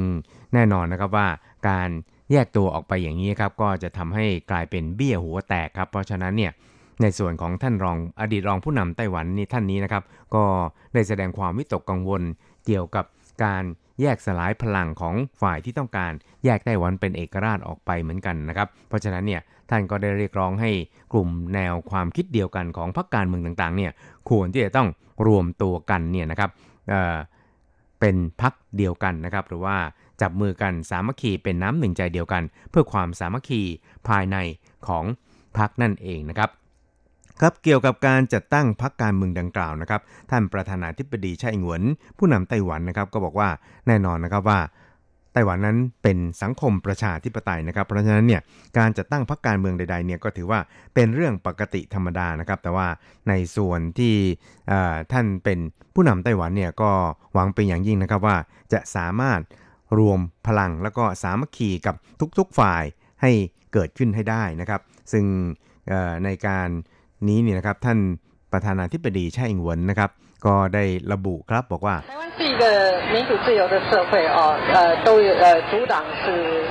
[0.54, 1.28] แน่นอนนะครับว่า
[1.68, 1.90] การ
[2.32, 6.52] แยกตัวออกไปอย่างนี้ครับก็จะทำให้กลายเป็นเบี้ยหัวแตกครับ เพราะฉะนั้นเนี่ย
[7.02, 10.02] ในส่วนของท่านรองอดีตรองผู้นำไต้หวันนี่ท่านนี้นะครับ
[10.34, 10.44] ก็
[10.94, 12.22] ได้แสดงความวิตกกังวล
[12.66, 13.04] เกี่ยวกับ
[13.44, 13.64] การ
[14.00, 16.12] แยกสลายพลังของฝ่ายที่ต้องการ
[16.44, 20.70] แยกไต้หวันเป็นเอกราชออกไปเหมือนกันนะครับ เพราะฉะนั้นเนี่ยท่านก็ได้เรียกร้องให้
[21.12, 23.92] กลุ่มแนวความคิดเดียวกันของพรรคการเมืองต่างๆเนี่ย
[24.30, 24.88] ควรที่จะต้อง
[25.26, 26.50] รวมตัวกันเนี่ยนะครับ
[26.88, 29.76] เเป็นพักเดียวกันนะครับ หรือว่า
[30.20, 33.62] จับมือกันสามัคคีเป็นน้ำหนึ่งใจเดียวกัน เพื่อความสามัคคี
[34.08, 34.36] ภายใน
[34.88, 35.04] ของ
[35.58, 36.50] พักนั่นเองนะครับ
[37.40, 40.00] ครับเกี่ยวกับการจัดตั้งพรรคการเมืองดังกล่าวนะครับ
[40.30, 41.82] ท่านประธานาธิบดีไช่อิงหวน
[42.18, 43.48] ผู้นำไต้หวันนะครับ ก็บอกว่า
[43.86, 44.60] แน่นอนนะครับว่า
[45.32, 48.40] ไต้หวันนั้นเป็นสังคมประชาธิปไตยนะครับ เพราะฉะนั้นเนี่ย
[48.78, 50.60] การจัดตั้งพรรคการเมืองใดๆเนี่ยก็ถือว่า
[50.94, 52.86] เป็นเรื่องปกติธรรมดานะครับ แต่ว่า
[53.28, 54.14] ในส่วนที่
[55.12, 55.58] ท่านเป็น
[55.94, 56.90] ผู้นำไต้หวันเนี่ยก็
[57.34, 58.36] หวังเป็นอย่างยิ่งนะครับว่า
[58.72, 59.40] จะสามารถ
[59.97, 61.95] รวมพลังแล้วก็สามัคคีกับ
[62.37, 62.83] ทุกๆฝ่าย
[63.21, 63.31] ให้
[63.73, 64.81] เกิดขึ้นให้ได้นะครับ
[65.11, 65.25] ซึ่ง
[66.25, 66.69] ในการ
[67.27, 67.99] นี้เนี่ยนะครับท่าน
[68.53, 70.09] ประธานาธิบดีไช่อิงหวนนะครับ
[70.45, 70.83] ก็ได้
[71.13, 72.63] ระบุครับบอกว่า台湾是一个
[73.13, 74.39] 民主自由的社会哦，
[74.75, 74.77] 呃，
[75.07, 76.25] 都有呃主党是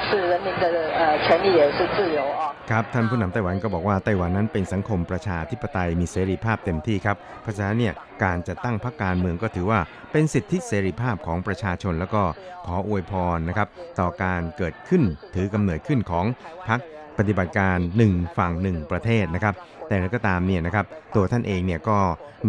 [0.06, 0.64] 是人民的
[0.98, 2.47] 呃权利也是自由哦。
[2.75, 7.93] ครับท่านผู้นำไต้หวันก็บอกว่าไต้หวันนั้นเป็นสังคมประชาธิปไตยมีเสรีภาพเต็มที่ครับเพราะฉะนั้นเนี่ย
[8.23, 9.79] การจะตั้งพรรคการเมืองก็ถือว่า
[10.11, 12.23] เป็นสิทธิเสรีภาพของประชาชนแล้วก็
[12.65, 13.67] ขออวยพรนะครับ
[13.99, 15.03] ต่อการเกิดขึ้น
[15.35, 16.25] ถือกำเนิดขึ้นของ
[16.69, 16.79] พรรค
[17.17, 19.55] ปฏิบัติการ 1 ฝั่ง 1 ประเทศนะครับ
[19.87, 21.97] แต่แล้วก็ตามเนี่ยนะครับตัวท่านเองเนี่ยก็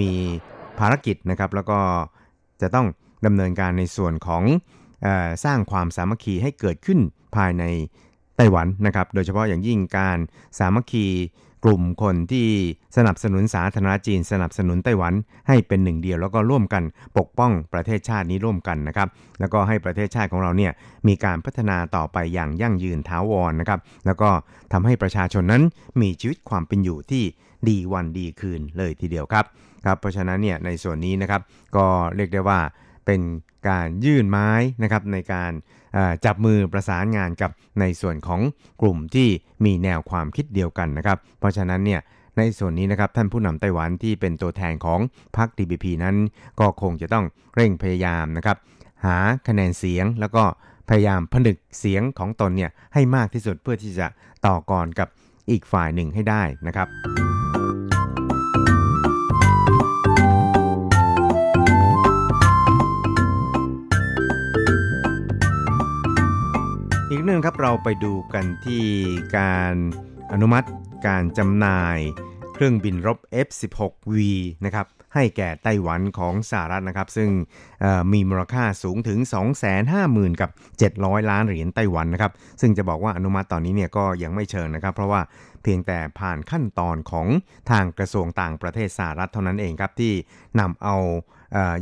[0.01, 0.11] มี
[0.79, 1.79] ภารกิจนะครับแล้วก็
[2.63, 2.87] จะต้อง
[3.27, 4.43] ดำเนินการในส่วนของ
[5.05, 5.09] อ
[5.45, 6.99] สร้างความสามัคคีให้เกิดขึ้น
[7.37, 7.65] ภายใน
[8.41, 10.19] ไต้หวันนะครับ โดยเฉพาะอย่างยิ่งการ
[10.59, 11.07] สามัคคี
[11.65, 12.49] กลุ่มคนที่
[12.97, 15.15] สนับสนุนสาธารณจีน สนับสนุนไต้หวัน
[15.49, 16.83] ให้เป็นหนึ่งเดียว แล้วก็ร่วมกัน
[17.19, 19.09] ปกป้องประเทศชาตินี้ร่วมกันนะครับ
[19.41, 20.73] แล้วก็ให้ประเทศชาติของเราเนี่ย
[21.09, 24.31] มีการพัฒนาต่อไปอย่างยั่งยืนท้าวรนะครับ แล้วก็
[24.73, 25.63] ทำให้ประชาชนนั้น
[26.01, 27.25] มีชีวิตความเป็นอยู่ที่
[27.69, 29.45] ดีวันดีคืนเลยทีเดียวครับ
[29.85, 31.41] ครับเพราะฉะนั้นเนี่ยในส่วนนี้นะครับ
[31.77, 31.87] ก็
[32.17, 32.61] เรียกได้ว่า
[33.11, 33.29] เป็น
[33.71, 34.51] การยื่นไม้
[34.83, 35.53] นะครับในการ
[36.25, 37.51] จับมือประสานงานกับ
[37.81, 38.41] ในส่วนของ
[38.83, 39.29] กลุ่มที่
[39.65, 42.01] มีแนวความคิดเดียวกันนะครับ เพราะฉะนั้นเนี่ย
[42.39, 45.01] ในส่วนนี้นะครับท่านผู้นำไต้หวันที่เป็นตัวแทนของ
[45.37, 46.17] พรรค DPP นั้น
[46.61, 48.57] ก็คงจะต้องเร่งพยายามนะครับ
[49.05, 49.17] หา
[49.49, 50.45] คะแนนเสียงแล้วก็
[50.89, 54.07] พยายามผนึกเสียงของตนเนี่ยให้มากที่สุดเพื่อที่จะ
[54.47, 55.09] ต่อกรกับ
[55.51, 57.30] อีกฝ่ายหนึ่งให้ได้นะครับ
[67.41, 68.85] องครับเราไปดูกันที่
[69.39, 69.75] การ
[70.33, 70.69] อนุมัติ
[71.07, 71.99] การจำหน่าย
[72.55, 74.13] เครื่องบินรบ F-16V
[74.65, 77.31] นะครับให้แก่ไต้หวันของสหรัฐนะครับ ซึ่ง
[78.13, 79.19] มีมูลค่าสูงถึง
[79.81, 80.51] 250,000 กับ
[80.91, 85.21] 700 ล้านเหรียญไต้หวันนะครับ ซึ่งจะบอกว่าอนุมัติตอนนี้เนี่ยก็ยังไม่เชิงนะครับ เพราะว่า
[85.63, 87.27] เพียงแต่ผ่านขั้นตอนของ
[87.71, 90.13] ทางกระทรวงต่างประเทศสหรัฐเท่านั้นเองครับ ที่
[90.61, 90.97] นำเอา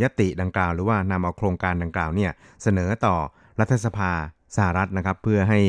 [0.03, 2.31] ยติดังกล่าว หรือว่านำเอาโครงการดังกล่าวเนี่ย
[2.63, 3.17] เสนอต่อ
[3.61, 4.13] รัฐสภา
[4.57, 5.61] สหรัฐนะครับเพื่อให้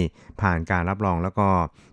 [0.41, 1.47] ผ่านการรับรองแล้วก็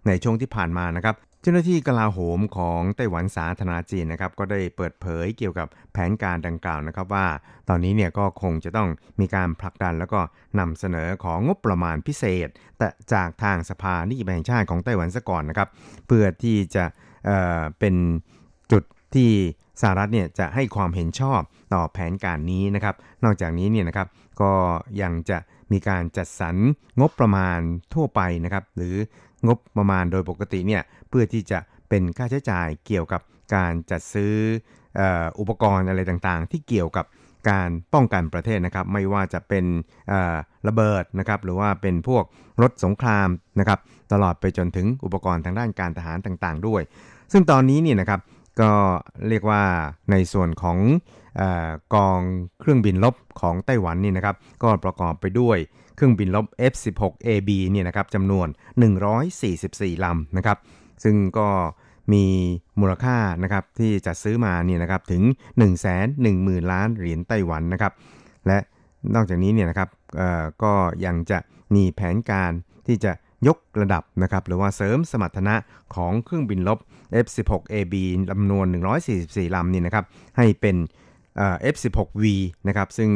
[0.07, 7.27] ในช่วงที่ผ่านมานะครับเจ้าหน้าที่กลาโหมของไต้หวันสาธารณจีนนะครับก็ได้เปิดเผยเกี่ยวกับแผนการดังกล่าวนะครับว่า
[7.69, 8.89] ตอนนี้เนี่ยก็คงจะต้อง
[9.21, 10.21] มีการผลักดันแล้วก็
[10.59, 15.69] นำเสนอของงบประมาณพิเศษ แต่จากทางสภานิติบัญญัติชาติของไต้หวันซะก่อนนะครับ
[16.07, 16.85] เพื่อที่จะ
[17.25, 17.95] เเป็น
[18.73, 18.83] จุด
[19.15, 19.31] ที่
[19.81, 21.41] สหรัฐเนี่ยจะให้ความเห็นชอบ
[21.75, 24.09] ต่อแผนการนี้นะครับ นอกจากนี้เนี่ยนะครับ
[24.41, 24.53] ก็
[25.03, 25.39] ยังจะ
[25.73, 26.57] มีการจัดสรร
[27.01, 27.61] งบประมาณ
[27.95, 28.95] ทั่วไปนะครับ หรือ
[29.47, 31.59] งบประมาณโดยปกติเนี่ยเพื่อที่จะ
[31.89, 33.23] เป็นค่าใช้จ่ายเกี่ยวกับ
[33.55, 34.35] การจัดซื้อ
[35.39, 37.07] อุปกรณ์อะไรต่างๆ ที่เกี่ยวกับ
[37.51, 39.65] การป้องกันประเทศนะครับ ไม่ว่าจะเป็น
[40.69, 42.25] ระเบิดนะครับ หรือว่าเป็นพวก
[42.63, 43.29] รถสงคราม
[43.61, 43.79] นะครับ
[44.13, 46.83] ตลอดไปจนถึงอุปกรณ์ทางด้านการทหารต่างๆ ด้วย
[47.33, 48.21] ซึ่งตอนนี้เนี่ยนะครับ
[48.61, 48.73] ก็
[49.29, 49.63] เรียกว่า
[50.11, 50.79] ในส่วนของ
[51.95, 52.21] กอง
[52.61, 55.59] เครื่องบินลบของไต้หวันนี่นะครับก็ประกอบไปด้วย
[55.97, 58.49] เครื่องบินลบ F16AB เนี่ยนะครับจำนวน
[59.27, 60.59] 144 ลำนะครับ
[61.05, 61.49] ซึ่งก็
[62.13, 62.25] มี
[62.81, 65.77] มูลค่านะครับที่จัดซื้อมาเนี่ยนะครับถึง 1 1 0 0
[66.27, 67.93] 0 0 ล้านเหรียญไต้หวันนะครับ
[68.47, 68.59] และ
[69.15, 69.89] นอกจากนี้เนี่ยนะครับ
[70.63, 70.73] ก็
[71.05, 71.39] ยังจะ
[71.75, 72.53] มีแผนการ
[72.87, 73.13] ที่จะ
[73.47, 75.55] ยกระดับนะครับหรือว่าเสริมสมรรถนะ
[75.95, 76.79] ของเครื่องบินลบ
[77.25, 77.95] F16AB
[78.31, 78.67] จำนวน
[79.11, 80.05] 144 ลำนี่นะครับ
[80.37, 80.77] ให้เป็น
[81.75, 82.25] F16V
[82.69, 83.11] นะครับซึ่ง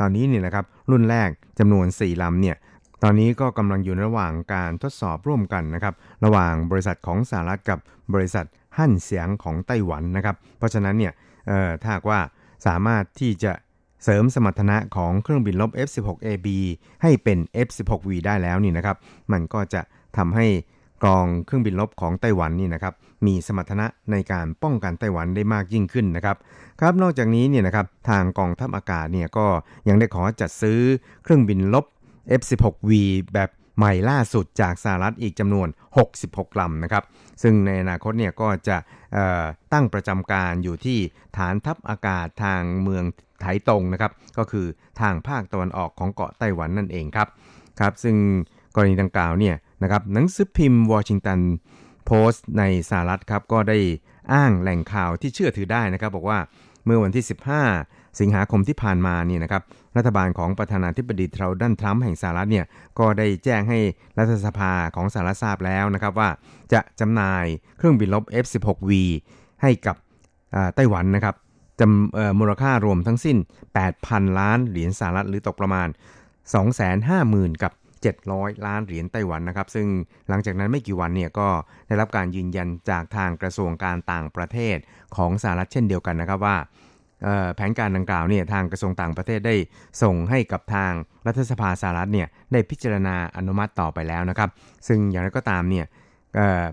[0.00, 2.56] ตอนนี้เนี่ยนะครับรุ่นแรกจำนวน 4ลำเนี่ย
[3.02, 7.78] ตอนนี้ก็กำลังอยู่ระหว่างการทดสอบร่วมกันนะครับระหว่างบริษัทของสหรัฐกับ
[8.14, 8.46] บริษัท
[8.78, 11.12] หั่นเสียงของไต้หวันนะครับเพราะฉะนั้นเนี่ย
[11.82, 12.20] ถ้าว่า
[12.66, 13.52] สามารถที่จะ
[14.04, 16.48] เสริมสมรรถนะของเครื่องบินลบ F16AB
[17.02, 18.96] ให้เป็น F16V ได้แล้วนี่นะครับ
[19.32, 19.80] มันก็จะ
[20.16, 20.46] ทำให้
[21.04, 22.94] กองเครื่องบินลบของไต้หวันนี่นะครับ
[23.26, 26.36] มีสมรรถนะในการป้องกันไต้หวันได้มากยิ่งขึ้นนะครับ
[26.80, 29.46] ครับนอกจากนี้เนี่ยนะครับทางกองทัพอากาศเนี่ยก็
[29.88, 30.80] ยังได้ขอจัดซื้อ
[31.22, 31.86] เครื่องบินลบ
[32.40, 32.90] F16V
[33.34, 35.68] แบบใหม่ล่าสุดจากสหรัฐอีกจำนวน
[36.12, 37.04] 66 ลำนะครับ
[37.42, 38.76] ซึ่งในอนาคตเนี่ยก็จะ
[39.72, 40.98] ตั้งประจำการอยู่ที่
[41.36, 43.04] ฐานทัพอากาศทางเมือง
[43.40, 44.66] ไถตงนะครับ ก็คือ
[45.00, 47.28] ทางภาคตะวันออกของเกาะไต้หวันนั่นเองครับ
[47.80, 48.16] ครับ ซึ่ง
[48.74, 51.40] กรณีดังกล่าวเนี่ย นะครับหนังสือพิมพ์วอชิงตัน
[52.06, 53.78] โพสต์ในสหรัฐครับก็ได้
[54.32, 56.38] อ้างแหล่งข่าวที่เชื่อถือได้นะครับ บอกว่า
[56.84, 57.24] เมื่อวันที่
[57.70, 59.62] 15 สิงหาคมที่ผ่านมานี่นะครับ
[59.96, 62.66] รัฐบาลของประธานาธิบดีทรัลดันทรัมป์แห่งสหรัฐเนี่ย
[62.98, 63.78] ก็ได้แจ้งให้
[64.18, 66.30] รัฐสภาของสหรัฐทราบแล้วนะครับว่า
[66.72, 67.44] จะจำหน่าย
[67.76, 68.92] เครื่องบินลบ F16V
[69.62, 69.96] ให้กับ
[70.74, 71.34] ไต้หวันนะครับ
[71.80, 73.36] จำมูลค่ารวมทั้งสิ้น
[73.86, 75.88] 8,000 ล้านเหรียญสหรัฐหรือตกประมาณ
[76.74, 77.72] 250,000 กับ
[78.14, 79.86] 700 ล้านเหรียญไต้หวันนะครับ ซึ่ง
[80.28, 81.48] หลังจากนั้นไม่กี่วันเนี่ยก็
[81.86, 84.76] ได้รับการยืนยันจากทางกระทรวงการต่างประเทศ
[85.16, 86.56] ของสหรัฐเช่นเดียวกันนะครับว่า
[87.54, 89.54] แผนการดังกล่าวเนี่ยทางกระทรวงต่างประเทศได้
[90.02, 90.92] ส่งให้กับทาง
[91.26, 94.50] รัฐสภาสหรัฐเนี่ยได้พิจารณาอนุมัติต่อไปแล้วนะครับ
[94.88, 95.86] ซึ่งอย่างไรก็ตามเนี่ย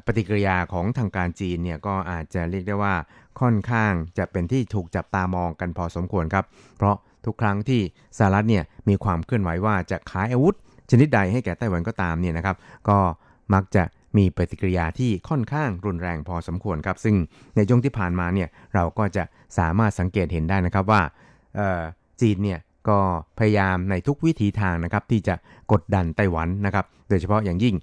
[0.05, 2.95] ปฏิกิริยาของทางการจีนเนี่ยก็อาจจะเรียกได้ว่า
[3.41, 6.45] ค่อนข้างจะเป็นที่ถูกจับตามองกันพอสมควรครับ
[6.77, 7.81] เพราะทุกครั้งที่
[8.17, 10.55] สหรัฐเนี่ยมีความเคลื่อนไหวว่าจะขายอาวุธ
[10.93, 12.55] ชนิดใดให้แก่ไต้หวันก็ตามเนี่ยนะครับ
[12.89, 12.97] ก็
[13.53, 13.83] มักจะ
[14.17, 17.15] มีปฏิกิริยาที่ค่อนข้างรุนแรงพอสมควรครับ ซึ่ง
[17.55, 19.23] ในช่วงที่ผ่านมาเนี่ยเราก็จะ
[19.57, 21.01] สามารถสังเกตเห็นได้นะครับว่า
[22.21, 22.99] จีนเนี่ยก็
[23.39, 25.35] พยายามในทุกวิถีทางนะครับที่จะ
[25.71, 27.75] กดดันไต้หวันนะครับ โดยเฉพาะอย่างยิ่ง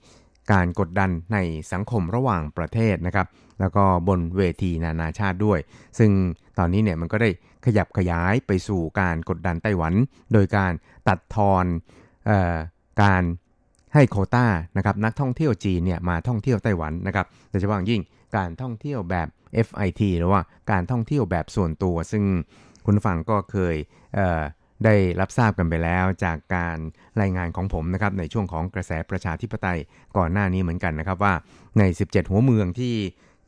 [0.53, 1.39] การกดดันใน
[1.73, 3.27] สังคมระหว่างประเทศนะครับ
[3.61, 5.59] แล้วก็บนเวทีนานาชาติด้วย
[5.99, 6.11] ซึ่ง
[6.59, 7.31] ตอนนี้เนี่ยมันก็ได้
[7.67, 9.95] ขยับขยายไปสู่การกดดันไต้หวัน
[10.33, 10.73] โดยการ
[11.09, 11.65] ตัดทอน
[12.31, 12.57] ออ
[13.03, 13.23] การ
[13.95, 18.03] ให้โคต้านะครับนักท่องเที่ยวจีนเนี่ยมาท่องเที่ยวไต้หวันนะครับโดยเฉพาะยิ่ง
[18.37, 19.29] การท่องเที่ยวแบบ
[19.67, 22.25] FIT หรือว่าการท่องเที่ยวแบบส่วนตัว ซึ่ง
[22.87, 23.77] คุณฟังก็เคย
[24.85, 26.77] ได้รับทราบกันไปแล้วจากการ
[27.21, 29.79] รายงานของผมนะครับในช่วงของกระแสประชาธิปไตย
[30.17, 31.35] ก่อนหน้านี้เหมือนกันนะครับว่า
[31.79, 32.95] ใน 17 หัวเมืองที่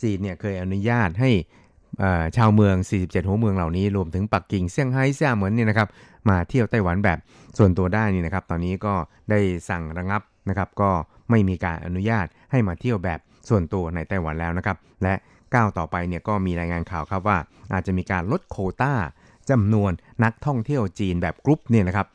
[0.02, 1.30] จีนเนี่ยเคยอนุญาตให้
[2.36, 5.88] ชาวเมือง 47 หัวเมืองเหล่านี้รวมถึงปักกิ่งเซี่ยงไฮ้เซี่ยเหมือนเนี่ยนะครับ
[6.28, 7.18] มาเที่ยวไต้หวันแบบ
[7.58, 8.94] ส่วนตัวได้นี่นะครับ ตอนนี้ก็
[9.30, 9.38] ได้
[9.68, 10.90] สั่งระงับนะครับ ก็
[11.30, 15.14] ไม่มีการอนุญาตให้มาเที่ยวแบบส่วนตัวในไต้หวันแล้วนะครับ และ
[15.54, 17.38] ก้าวต่อไปเนี่ยก็มีรายงานข่าวครับว่า
[17.72, 18.92] อาจจะมีการลดโคต้า
[19.50, 19.92] จำนวน
[20.24, 22.06] นักท่องเที่ยวจีนแบบกรุ๊ปเนี่ยนะครับ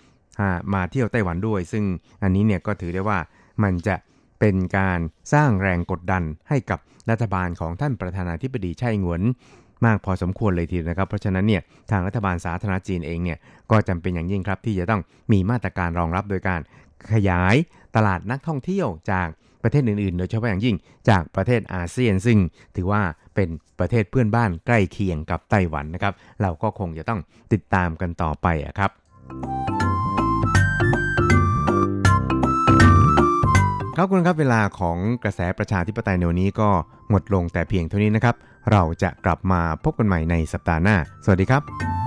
[0.74, 1.84] มาเที่ยวไต้หวันด้วย ซึ่ง
[2.24, 3.20] อันนี้เนี่ยก็ถือได้ว่า
[3.64, 3.96] มันจะ
[4.40, 5.00] เป็นการ
[5.34, 9.22] สร้างแรงกดดันให้กับรัฐบาลของท่านประธานาธิบดีไช่หงวน
[9.86, 11.62] มากพอสมควรเลยทีเดียวนะครับ เพราะฉะนั้นเนี่ย
[11.92, 13.38] ทางรัฐบาลสาธารณจีนเองเนี่ย
[13.72, 15.02] ก็จำเป็นอย่างยิ่งครับที่จะต้อง
[15.32, 16.60] มีมาตรการรองรับโดยการ
[17.14, 17.56] ขยาย
[17.96, 19.28] ตลาดนักท่องเที่ยวจาก
[19.64, 20.76] ประเทศอื่นๆ โดยเฉพาะอย่างยิ่ง
[21.10, 22.38] จากประเทศอาเซียน ซึ่ง
[22.76, 23.02] ถือว่า
[23.36, 23.50] เป็น
[23.80, 27.20] ประเทศเพื่อนบ้านใกล้เคียงกับไต้หวันนะครับ เราก็คงจะต้อง
[27.54, 28.48] ติดตามกันต่อไป
[28.80, 29.77] ครับ
[34.00, 36.70] ครับคุณครับเวลาของกระแสประชาธิปไตยในวันนี้ก็
[37.10, 38.36] หมดลงแต่เพียงเท่านี้นะครับ
[38.72, 40.96] เราจะกลับมาพบกันใหม่ในสัปดาห์หน้า
[41.26, 42.07] สวัสดีครับ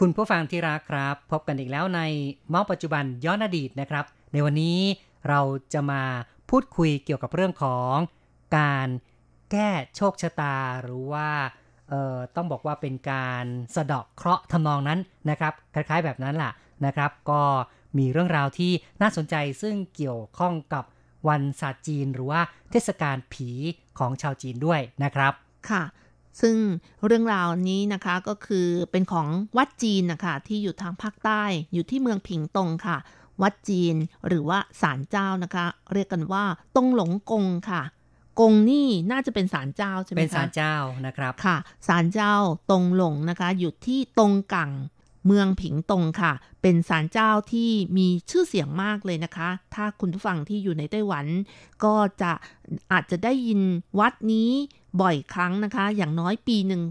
[0.00, 2.00] คุณผู้ฟังที่รักครับ พบกันอีกแล้วใน
[2.48, 4.78] เมาส์ปัจจุบันย้อนอดีตนะครับ ในวันนี้
[5.28, 5.40] เรา
[5.72, 6.02] จะมา
[6.50, 7.94] พูดคุยเกี่ยวกับเรื่องของ
[8.58, 8.88] การ
[9.50, 11.28] แก้โชคชะตาหรือว่า
[11.88, 13.44] เอ่อต้องบอกว่าเป็นการ
[13.74, 16.50] สะเดาะเคราะห์ทำนองนั้นนะครับ คล้ายๆแบบนั้นล่ะ
[16.86, 17.42] นะครับ ก็
[17.98, 18.72] มีเรื่องราวที่
[19.02, 20.84] น่าสนใจซึ่งเกี่ยวข้องกับ
[21.28, 22.40] วันศาสตร์จีน หรือว่า
[22.70, 23.50] เทศกาลผี
[23.98, 25.32] ของชาวจีนด้วยนะครับ
[25.70, 25.82] ค่ะ
[26.40, 26.56] ซึ่ง
[27.06, 32.96] เรื่องราวนี้นะคะก็คือเป็นของวัดจีนนะคะที่อยู่ทางภาคใต้อยู่ที่เมืองผิงตงค่ะ
[33.42, 33.94] วัดจีน
[34.28, 36.44] หรือว่าศาลเจ้านะคะ เรียกกันว่า
[36.76, 37.82] ตงหลงกงค่ะ
[38.40, 40.76] กงนี่น่าจะเป็นศาลเจ้าใช่ไหมคะเป็นศาลเจ้า
[41.06, 41.56] นะครับค่ะ
[41.88, 42.34] ศาลเจ้า
[42.70, 44.70] ตงหลงนะคะ อยู่ที่ตงกัง
[45.26, 51.26] เมืองผิงตงค่ะ เป็นศาลเจ้าที่มีชื่อเสียงมากเลยนะคะ ถ้าคุณผู้ฟังที่อยู่ในไต้หวัน
[51.84, 52.32] ก็จะ
[52.92, 53.60] อาจจะได้ยิน
[53.98, 54.50] วัดนี้
[55.00, 56.82] บ่อยครั้งนะคะ อย่างน้อยปีหนึ่ง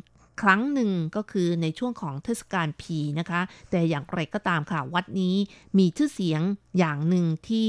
[0.42, 5.36] ครั้งหนึ่งก็คือในช่วงของเทศกาลผีนะคะ แต่อย่างไรก็ตามค่ะ วัดนี้
[5.78, 6.42] มีชื่อเสียง
[6.78, 7.66] อย่างหนึ่งที่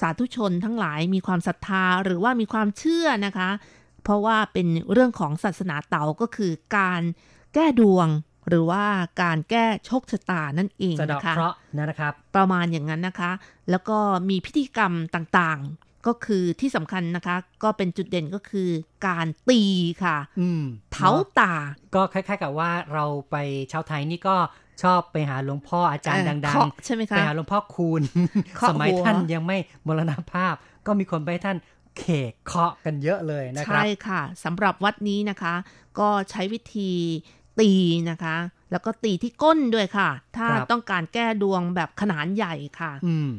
[0.00, 3.50] สาธุชนทั้งหลายมีความศรัทธาหรือว่ามีความเชื่อนะคะ
[4.02, 7.02] เพราะว่าเป็นเรื่องของศาสนาเต๋าก็คือการ
[7.54, 8.08] แก้ดวง
[8.48, 8.84] หรือว่า
[9.22, 11.56] การแก้โชคชะตานั่นเองสะเดาะนะคะเคราะห์
[11.90, 13.30] นะครับ ประมาณอย่างนั้นนะคะ
[13.70, 13.98] แล้วก็
[14.30, 18.68] มีพิธีกรรมต่างๆ ก็คือที่สำคัญนะคะ ก็เป็นจุดเด่นก็คือ
[19.06, 19.60] การตี
[20.04, 21.54] ค่ะอืมเท้านะตา
[21.94, 23.36] ก็คล้าย ๆ กับว่าเราไป
[23.72, 24.36] ชาวไทยนี่ก็
[24.82, 28.02] ชอบไปหาหลวงพ่ออาจารย์เอ่อดังเคาะใช่ไหมคะไปหาหลวงพ่อคูณ
[28.56, 30.54] เคาะสมัยหัวท่านยังไม่มรณภาพ
[30.86, 31.58] ก็มีคนไปให้ท่าน
[31.98, 35.54] เขกเคาะกันเยอะเลยนะครัใช่บค่ะสำหรับวัดนี้นะคะ
[35.98, 36.90] ก็ใช้วิธี
[37.60, 37.70] ตี
[38.10, 38.36] นะคะ
[38.70, 43.30] แล้วก็ตีที่ก้นด้วยค่ะ ถ้าครับต้องการแก้ดวงแบบขนาดใหญ่ค่ะอืม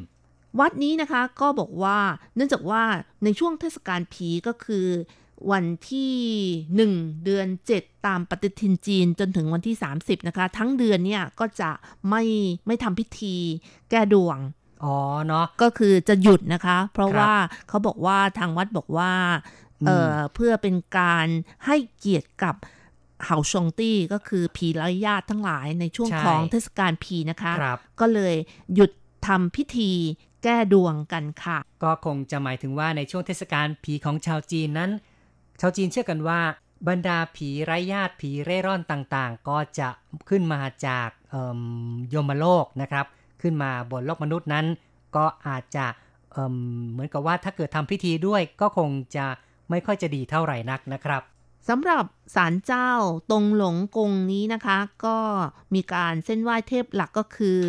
[0.60, 1.98] วัดนี้นะคะก็บอกว่า
[2.34, 2.82] เนื่องจากว่า
[3.24, 4.86] ในช่วงเทศกาลผีก็คือ
[5.52, 6.14] วันที่
[6.86, 7.46] 1 เดือน
[7.76, 11.70] 7 ตามปฏิทินจีนจนถึงวันที่ 30 นะคะ ทั้งเดือนเนี่ยก็จะ
[12.08, 12.22] ไม่
[12.66, 13.36] ไม่ทำพิธี
[13.90, 14.38] แก้ดวง
[14.84, 14.96] อ๋อ
[15.26, 17.32] เนาะก็คือจะหยุดนะคะ เพราะครับว่า
[17.68, 19.12] เขาบอกว่าทางวัดบอกว่า
[19.86, 21.26] เอ่ออเพื่อเป็นการ
[21.66, 22.54] ให้เกียรติกับ
[23.24, 28.34] เหาชงตี้ก็คือผีไร้ญาติทั้งหลายในช่วงใช่ของเทศกาลผีนะคะครับก็เลย
[28.74, 28.90] หยุด
[29.26, 29.92] ทำพิธี
[30.44, 34.90] แก้ดวงกันค่ะ ก็คงจะหมายถึงว่าในช่วงเทศกาลผีของชาวจีนนั้น
[35.60, 36.40] ชาวจีนเชื่อกันว่า
[36.88, 39.88] บรรดาผีไร้ญาติผีเร่ร่อนต่างๆ ก็จะ
[40.28, 41.60] ขึ้นมาจากเอิ่ม
[42.14, 43.06] ยมโลกนะครับ
[43.42, 44.66] ขึ้นมาบนโลกมนุษย์นั้น
[45.16, 45.86] ก็อาจจะ
[46.32, 46.56] เอิ่ม
[46.90, 49.26] เหมือนกับว่าถ้าเกิดทำพิธีด้วยก็คงจะ
[49.70, 51.22] ไม่ค่อยจะดีเท่าไหร่นักนะครับ
[51.68, 52.04] สำหรับ
[52.34, 52.90] ศาลเจ้า
[53.30, 55.18] ตรงหลงกงนี้นะคะ ก็
[55.74, 57.60] มีการเส้นไหว้เทพหลักก็คือ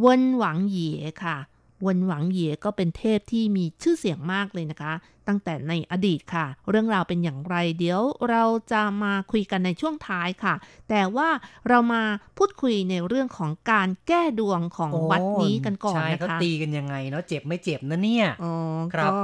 [0.00, 1.36] เวินหวังเหยค่ะ
[1.82, 4.92] เวินหวังเหยก็เป็นเทพที่มีชื่อเสียงมากเลยนะคะ
[5.28, 10.54] ตั้งแต่ในอดีตค่ะ เรื่องราวเป็นอย่างไร เดี๋ยวเราจะมาคุยกันในช่วงท้ายค่ะ
[10.88, 11.28] แต่ว่า
[11.68, 12.02] เรามา
[12.38, 18.52] พูดคุยในเรื่องของการแก้ดวงของวัดนี้กันก่อนใช่นะเขาคะตีกันยังไงเนาะเจ็บไม่เจ็บนะเนี่ยอ๋อ
[18.94, 19.18] ครับก็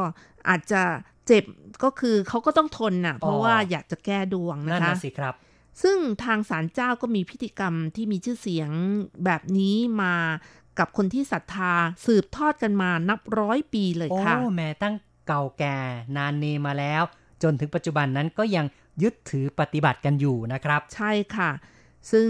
[0.49, 0.83] อาจจะ
[1.31, 1.45] เจ็บ
[1.85, 5.35] ก็คือเขาก็ต้องทนน่ะ เพราะอ๋อว่าอยากจะแก้ดวงนั่นะนคะน่ะสิครับ
[5.83, 8.71] ซึ่งทางศาลเจ้าก็มีพิธีกรรมที่มีชื่อเสียง
[9.25, 10.15] แบบนี้มา
[10.79, 11.73] กับคนที่ศรัทธา
[12.07, 14.95] สืบทอดกันมานับร้อยปีเลยโอ้ค่ะแม้ตั้ง
[15.27, 15.77] เก่าแก่
[16.17, 17.03] นานเนมาแล้ว
[17.43, 18.67] จนถึงปัจจุบันนั้นก็ยัง
[19.03, 21.51] ยึดถือปฏิบัติกันอยู่นะครับ ใช่ค่ะ
[22.13, 22.29] ซึ่ง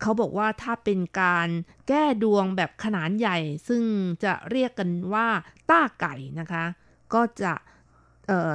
[0.00, 1.48] เขาบอกว่าถ้าเป็นการ
[1.88, 3.82] แก้ดวงแบบขนาดใหญ่ ซึ่ง
[4.24, 5.26] จะเรียกกันว่า
[5.70, 6.64] ต้าไก่นะคะ
[7.14, 7.69] ก็จะเอ่อ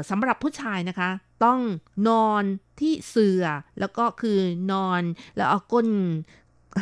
[0.10, 1.10] สำหรับผู้ชายนะคะ
[1.46, 1.60] ต้อง
[2.10, 2.44] นอน
[2.80, 3.46] ที่เสือ
[3.80, 4.40] แล้วก็คือ
[4.72, 5.02] นอน
[5.38, 5.88] แล้วเอาก้น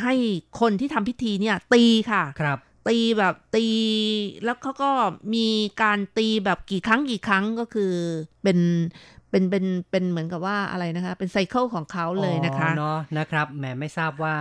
[0.02, 0.14] ให้
[0.60, 3.66] คนที่ทำพิธีเนี่ยตีค่ะครับตีแบบตี
[4.44, 4.90] แล้วเขาก็
[5.34, 5.46] มี
[5.82, 7.92] การตีแบบกี่ครั้งกี่ครั้งก็คือ
[8.42, 8.58] เป็น
[9.30, 14.36] เป็นเป็นเป็นเหมือนกับว่าอะไรนะคะ เป็นไซเคิลของเขาเลยนะคะอ๋อเนาะนะครับแหมไม่ทราบว่า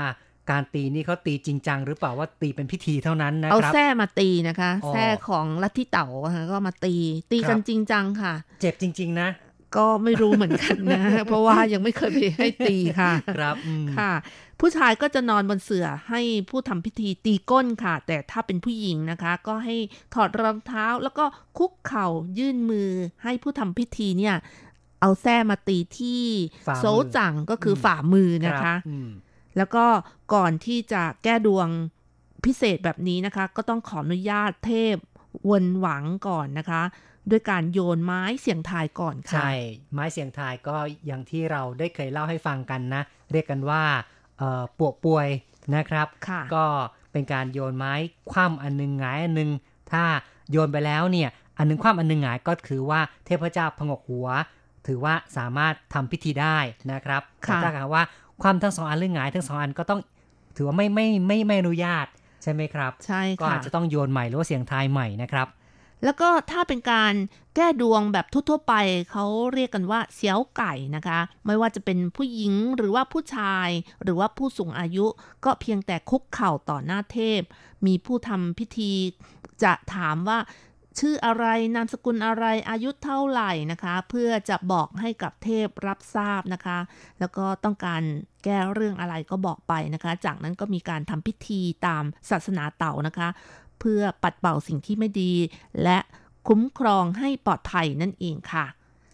[0.52, 6.96] การตีนี่เขาตีจริงจังหรือเปล่าว่าตีเป็นพิธีเท่านั้นนะเอาครับแส้มาตีนะคะอ๋อแส้ของลัทธิเต๋าอะค่ะก็มาตี
[7.32, 9.30] ตีครับกันจริงจังค่ะ เจ็บจริง ๆ นะ
[9.76, 14.12] ก็ไม่รู้เหมือนกันนะ เพราะว่ายังไม่เคยไปให้ตีค่ะ ครับอืมค่ะ
[14.60, 19.76] ผู้ชายก็จะนอนบนเสื่อให้ผู้ทำพิธีตีก้นค่ะ แต่ถ้าเป็นผู้หญิงนะคะ ก็ให้
[20.14, 21.26] ถอดรองเท้าแล้วก็
[21.58, 22.08] คุกเข่า
[22.40, 22.90] ยื่นมือ
[23.24, 24.36] ให้ผู้ทำพิธีเนี่ย
[25.02, 26.24] เอาแส้มาตีที่
[26.68, 26.86] ฝ่ามือโซ
[27.18, 29.10] จังก็คืออฝ่ามือนะรัคะบอืม
[29.58, 29.86] แล้วก็
[30.34, 31.68] ก่อนที่จะแก้ดวง
[32.46, 34.96] พิเศษแบบนี้นะคะ ก็ต้องขออนุญาตเทพ
[35.46, 36.82] เวนหวังก่อนนะคะ
[37.30, 39.52] ด้วยการโยนไม้เสียงทายก่อนค่ะ ใช่
[39.94, 40.76] ไม้เสียงทายก็
[41.06, 43.84] อย่างที่เราได้เคยเล่าให้ฟังกันนะ เรียกกันว่า
[44.38, 45.28] เอ่อปวกป่วย
[45.76, 46.66] นะครับค่ะก็
[47.12, 47.94] เป็นการโยนไม้
[48.32, 49.50] คว่ำอันหนึงหงายอันหนึง
[49.92, 50.04] ถ้า
[50.52, 54.28] โยนไปแล้วเนี่ย อันหนึงคว่ำอันหนึงหงายก็คือว่าเทพเจ้าพงกหัว
[54.88, 56.58] ถือว่าสามารถทำพิธีได้
[56.92, 58.04] นะครับค่ะแต่ถ้าหากว่า
[58.44, 60.00] ความทั้งสองอันหรือหงายทั้งสองอันก็ต้อง
[60.56, 62.08] ถือว่าไม่ไม่ไม่ไม่อนุญาต
[62.44, 65.48] ใช่ไหมครับ ใช่ก็ค่ะอาจจะต้องโยนใหม่หรือว่าเสียงทายใหม่นะครับ
[66.06, 67.14] แล้วก็ถ้าเป็นการ
[67.56, 68.74] แก้ดวงแบบทั่วๆไป
[69.12, 73.70] เขาเรียกกันว่าเสียวไก่นะคะ ไม่ว่าจะเป็นผู้หญิงหรือว่าผู้ชาย
[74.04, 75.06] หรือว่าผู้สูงอายุ
[75.46, 77.42] ก็เพียงแต่คุกเข่าต่อหน้าเทพ
[77.86, 78.94] มีผู้ทำพิธี
[79.64, 80.40] จะถามว่า
[81.00, 86.78] ชื่ออะไรนามสกุลอะไรอายุเท่าไหร่นะคะ เพื่อจะบอกให้กับเทพรับทราบนะคะ
[87.20, 88.04] แล้วก็ต้องการ
[88.44, 93.30] แก้เรื่องอะไรก็บอกไปนะคะ จากนั้นก็มีการทำพิธีตามศาสนาเต่านะคะ
[93.80, 95.34] เพื่อปัดเป่าสิ่งที่ไม่ดี
[95.84, 95.98] และ
[96.48, 98.66] คุ้มครองให้ปลอดภัยนั่นเองค่ะ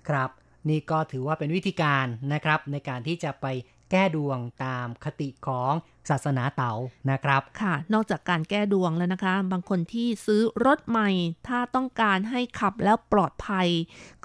[0.10, 0.30] ครับ
[0.70, 3.46] นี่ก็ถือว่าเป็นวิธีการนะครับในการที่จะไป
[3.92, 5.74] แก้ดวงตามคติของ
[6.10, 6.74] ศาสนาเต๋า
[7.12, 11.10] นะครับ ค่ะ นอกจากการแก้ดวงแล้วนะคะ บางคนที่ซื้อรถใหม่
[11.48, 13.68] ถ้าต้องการให้ขับแล้วปลอดภัย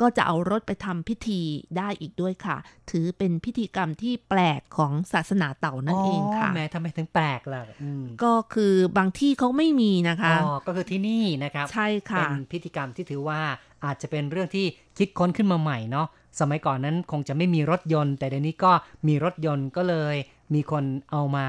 [0.00, 1.40] ก็จะเอารถไปทำพิธี
[1.76, 2.56] ได้อีกด้วยค่ะ
[2.90, 13.40] ถือเป็นพิธีกรรมที่แปลกของศาสนาเต่านั่นเองค่ะแม้ทำไมถึงแปลกล่ะอืมก็คือบางที่เขาไม่มีนะคะอ๋อก็คือที่นี่นะครับ ใช่ค่ะ เป็นพิธีกรรมที่ถือว่า
[13.84, 14.66] อาจจะเป็นเรื่องที่
[14.98, 16.06] คิดค้นขึ้นมาใหม่เนาะ
[16.40, 18.72] สมัยก่อนนั้นคงจะไม่มีรถยนต์ แต่เดี๋ยวนี้ก็
[19.06, 20.16] มีรถยนต์ก็เลย
[20.54, 21.46] มีคนเอามา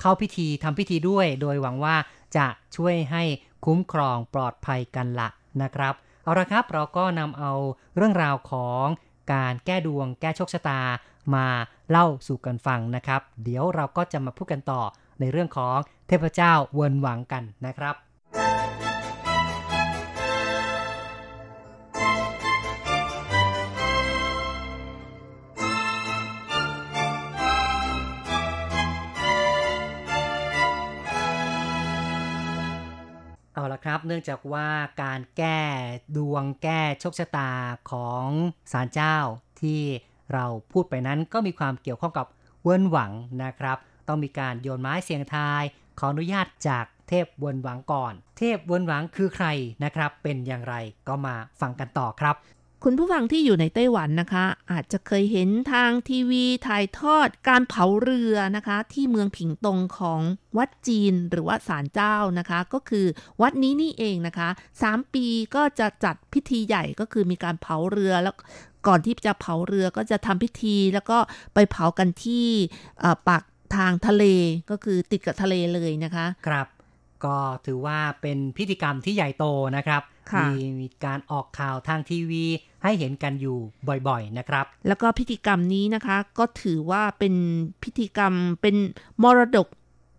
[0.00, 1.96] เข้าพิธีทำพิธีด้วย โดยหวังว่า
[2.36, 3.22] จะช่วยให้
[3.64, 5.28] คุ้มครองปลอดภัยกันละ
[5.62, 7.52] นะครับ เอาละครับเราก็นำเอา
[7.96, 8.84] เรื่องราวของ
[9.32, 10.80] การแก้ดวงแก้โชคชะตา
[11.34, 11.46] มา
[11.90, 14.82] เล่าสู่กันฟังนะครับ เดี๋ยวเราก็จะมาพูดกันต่อ
[15.20, 15.76] ในเรื่องของ
[16.08, 17.94] เทพเจ้าเวินหวังกันนะครับ
[33.56, 34.68] เอาละครับ เนื่องจากว่า
[35.02, 35.60] การแก้
[36.16, 37.50] ดวงแก้โชคชะตา
[37.90, 38.26] ของ
[38.72, 39.16] ศาลเจ้า
[39.60, 39.80] ที่
[40.32, 42.26] เราพูดไปนั้นก็มีความเกี่ยวข้องกับ
[42.62, 43.12] เวินหวัง
[43.44, 43.78] นะครับ
[44.08, 45.62] ต้องมีการโยนไม้เสียงทาย
[45.98, 49.46] ขออนุญาตจากเทพเวินหวังก่อน เทพเวินหวังคือใคร
[49.84, 50.74] นะครับ เป็นอย่างไร
[51.08, 52.36] ก็มาฟังกันต่อครับ
[52.84, 60.20] คุณผู้ฟังที่อยู่ในไต้หวันนะคะ อาจจะเคยเห็นทางทีวีถ่ายทอดการเผาเรือนะคะ ที่เมืองผิงตงของ
[60.58, 63.06] วัดจีนหรือว่าศาลเจ้านะคะ ก็คือ
[63.42, 64.48] วัดนี้นี่เองนะคะ
[64.82, 68.34] สามปีก็จะจัดพิธีใหญ่ก็คือมีการเผาเรือแล้ว
[68.86, 71.18] ก่อนที่จะเผาเรือก็จะทำพิธีแล้วก็
[71.54, 72.46] ไปเผากันที่
[73.28, 73.42] ปาก
[73.76, 74.24] ทางทะเล
[74.70, 76.66] ก็คือติดกับทะเลเลยนะคะ ครับ
[77.24, 79.44] ก็ถือว่าเป็นพิธีกรรมที่ใหญ่โต
[79.76, 80.02] นะครับ
[80.40, 82.44] มีมีการออกข่าวทางทีวี
[82.82, 83.58] ให้เห็นกันอยู่
[84.08, 87.34] บ่อยๆนะครับ แล้วก็พิธีกรรมนี้นะคะ ก็ถือว่าเป็น
[87.82, 88.76] พิธีกรรมเป็น
[89.22, 89.68] มรดก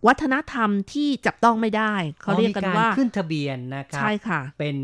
[0.08, 4.76] วัฒนธรรมที่จับต้องไม่ได้ เขาเรียกกันว่าอ๋อมีขึ้นทะเบียนนะครับใช่ค่ะ เป็น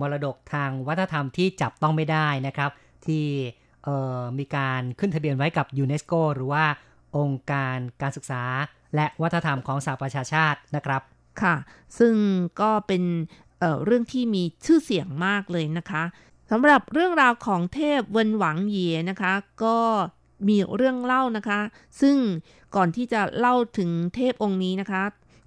[0.00, 2.70] มรดกทางวัฒนธรรมที่จับต้องไม่ได้นะครับ
[3.06, 3.24] ที่
[3.84, 6.64] เอ่อมีการขึ้นทะเบียนไว้กับยูเนสโกหรือว่า
[7.16, 8.42] องค์การการศึกษา
[8.94, 11.02] และวัฒนธรรมของสหประชาชาตินะครับ
[11.42, 11.54] ค่ะ
[11.98, 12.14] ซึ่ง
[12.60, 13.02] ก็เป็น
[13.62, 16.02] เเรื่องที่มีชื่อเสียงมากเลยนะคะ
[16.50, 19.32] สำหรับเรื่องราวของเทพเวินหวังเยียนะคะ
[19.64, 19.78] ก็
[20.48, 21.60] มีเรื่องเล่านะคะ
[22.00, 22.16] ซึ่ง
[22.76, 25.02] ก่อนที่จะเล่าถึงเทพองค์นี้นะคะ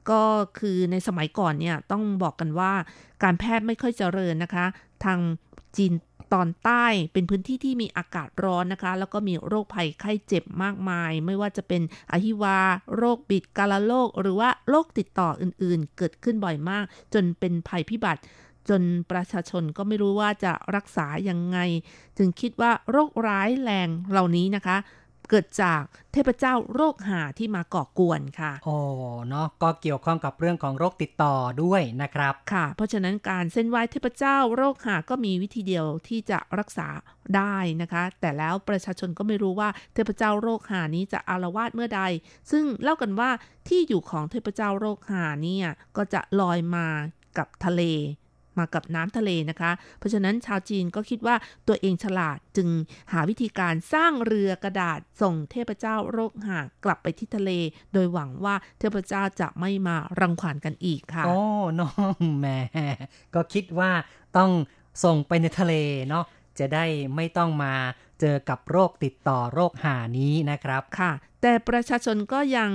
[0.09, 0.24] ก็
[0.59, 2.74] คือในสมัยก่อนเนี่ยต้องบอกกันว่า
[3.24, 4.66] การแพทย์ไม่ค่อยเจริญนะคะ
[5.03, 5.20] ทาง
[5.78, 5.93] จีน
[6.34, 12.59] ตอนใต้เป็นพื้นที่ที่มีอากาศร้อนนะคะ แล้วก็มีโรคภัยไข้เจ็บมากมาย ไม่ว่าจะเป็นอหิวา
[12.97, 18.21] โรคบิดกาลโรคหรือว่าโรคติดต่ออื่นๆ เกิดขึ้นบ่อยมาก จนเป็นภัยพิบัติ
[18.69, 21.57] จนประชาชนก็ไม่รู้ว่าจะรักษายังไง
[22.17, 24.78] จึงคิดว่าโรคร้ายแรงเหล่านี้นะคะ
[25.30, 25.82] เกิดจาก
[26.13, 28.78] เทพเจ้าโรคหาที่มาก่อกวนค่ะโอ้
[29.30, 36.88] เนาะก็เกี่ยวข้องกับเรื่องของโรคติดต่อด้วยนะครับค่ะ เพราะฉะนั้นการเส้นไหว้เทพเจ้าโรคหาก็มีวิธีเดียวที่จะรักษา
[37.36, 42.01] ได้นะคะ แต่แล้วประชาชนก็ไม่รู้ว่าเทพเจ้าโรคหานี้จะอารวาสเมื่อใด
[42.51, 43.30] ซึ่งเล่ากันว่า
[43.67, 45.67] ที่อยู่ของเทพเจ้าโรคหาเนี่ย
[45.97, 46.88] ก็จะลอยมา
[47.38, 47.82] กับทะเล
[48.60, 51.36] มากับน้ำทะเลนะคะ เพราะฉะนั้นชาวจีนก็คิดว่า
[51.68, 52.70] ตัวเองฉลาดจึง
[53.12, 57.51] หาวิธีการสร้างเรือกระดาษส่งเทพเจ้าโรคหากลับไปที่ทะเล
[57.93, 61.39] โดยหวังว่าเทพเจ้าจะไม่มารังควานกันอีกค่ะโอ้
[61.80, 62.60] น้องแหม่
[63.36, 63.91] ก็คิดว่า
[64.38, 64.51] ต้อง
[65.03, 65.74] ส่งไปในทะเล
[66.10, 66.26] เนาะ
[66.60, 66.86] จะได้
[67.16, 67.74] ไม่ต้องมา
[68.22, 71.12] เจอกับโรคติดต่อโรคหานี้นะครับ ค่ะ
[71.48, 72.72] แต่ประชาชนก็ยัง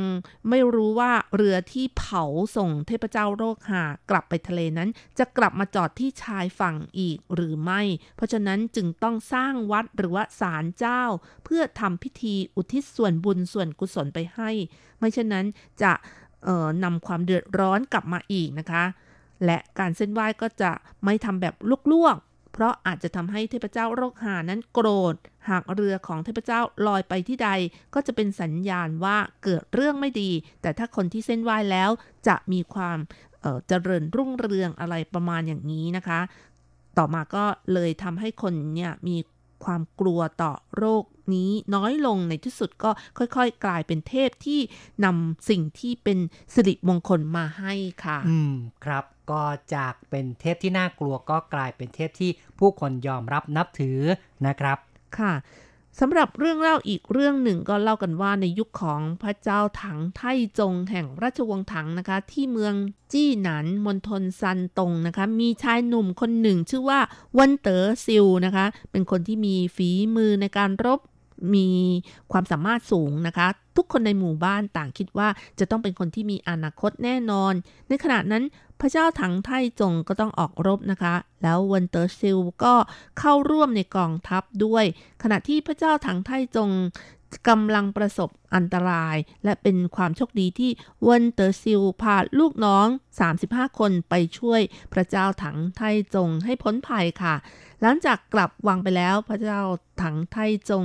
[0.49, 2.25] ไม่รู้ว่าเรือที่เผา
[2.57, 7.83] ส่งเทพเจ้าโรคหากลับไปทะเลนั้น จะกลับมาจอดที่ชายฝั่งอีกหรือไม่
[8.17, 11.03] เพราะฉะนั้นจึงต้องสร้างวัดหรือว่าศาลเจ้า
[11.45, 14.51] เพื่อทำพิธีอุทิศส่วนบุญส่วนกุศลไปให้
[14.99, 15.47] ไม่เช่นนั้น
[15.83, 15.93] จะ
[16.85, 18.85] นำความเดือดร้อนกลับมาอีกนะคะ
[19.45, 20.73] และการเส้นไหว้ก็จะ
[21.05, 21.55] ไม่ทำแบบ
[21.93, 25.15] ลวกๆ เพราะอาจจะทำให้เทพเจ้าโรคหานั้นโกรธ
[25.51, 27.51] หากเรือของเทพเจ้าลอยไปที่ใด
[27.95, 30.31] ก็จะเป็นสัญญาณว่าเกิดเรื่องไม่ดี
[30.63, 31.91] แต่ถ้าคนที่เส้นไหว้แล้ว
[32.29, 32.99] จะมีความ
[33.41, 36.21] เอ่อเจริญรุ่งเรืองอะไรประมาณอย่างนี้นะคะ
[36.99, 39.17] ต่อมาก็เลยทำให้คนเนี่ยมี
[39.65, 41.05] ความกลัวต่อโรค
[41.35, 44.61] นี้น้อยลงในที่สุดก็ค่อยๆ กลายเป็นเทพที่
[45.05, 46.19] นำสิ่งที่เป็น
[46.55, 48.55] สิริมงคลมาให้ค่ะ อืม
[48.85, 49.43] ครับก็
[49.75, 53.99] จากเป็นเทพที่น่ากลัวก็กลายเป็นเทพที่ผู้คนยอมรับนับถือ
[54.47, 54.79] นะครับ
[55.19, 55.33] ค่ะ
[55.99, 60.23] สำหรับเรื่องเล่าอีกเรื่องหนึ่งก็เล่ากันว่าในยุคของพระเจ้าถังไท
[60.59, 62.75] จงแห่งราชวงศ์ถังนะคะ ที่เมือง
[63.13, 67.01] จี้หนันมณฑลซันตงนะคะ มีชายหนุ่มคนหนึ่งชื่อว่า
[67.39, 71.01] วันเต๋อซิวนะคะ เป็นคนที่มีฝีมือในการรบ
[71.55, 71.69] มี
[72.33, 75.29] ความสามารถสูงนะคะ ทุกคนในหมู่บ้านต่างคิดว่า
[75.59, 77.53] จะต้องเป็นคนที่มีอนาคตแน่นอน
[77.89, 78.45] ในขณะนั้น
[78.81, 82.75] พระเจ้าถังไทจงก็ต้องออกรบนะคะ แล้ววันเตอร์ซิลก็
[83.19, 84.85] เข้าร่วมในกองทัพด้วย
[85.23, 86.71] ขณะที่พระเจ้าถังไทจง
[87.49, 90.71] กำลังประสบอันตราย และเป็นความโชคดีที่
[91.09, 92.87] วันเตอร์ซิลพาลูกน้อง
[93.33, 94.61] 35 คนไปช่วย
[94.93, 95.81] พระเจ้าถังไท
[96.15, 97.35] จงให้พ้นภัยค่ะ
[97.81, 99.61] หลังจากกลับวังไปแล้วพระเจ้า
[100.03, 100.37] ถังไท
[100.71, 100.85] จง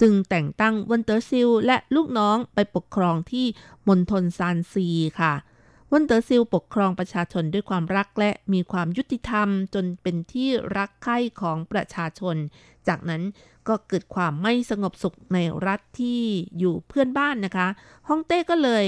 [0.00, 3.46] จึงแต่งตั้งวันเตอร์ซิลและลูกน้องไปปกครองที่
[3.88, 4.88] มณฑลซานซี
[5.20, 5.34] ค่ะ
[5.94, 12.36] วันเตอร์ซิลปกครองประชาชนด้วยความรักและมีความยุติธรรมจนเป็นที่รักใคร่ของประชาชน
[12.88, 13.22] จากนั้น
[13.68, 16.20] ก็เกิดความไม่สงบสุขในรัฐที่
[16.58, 17.68] อยู่เพื่อนบ้านนะคะ
[18.08, 18.84] ฮ่องเต้ก็เลย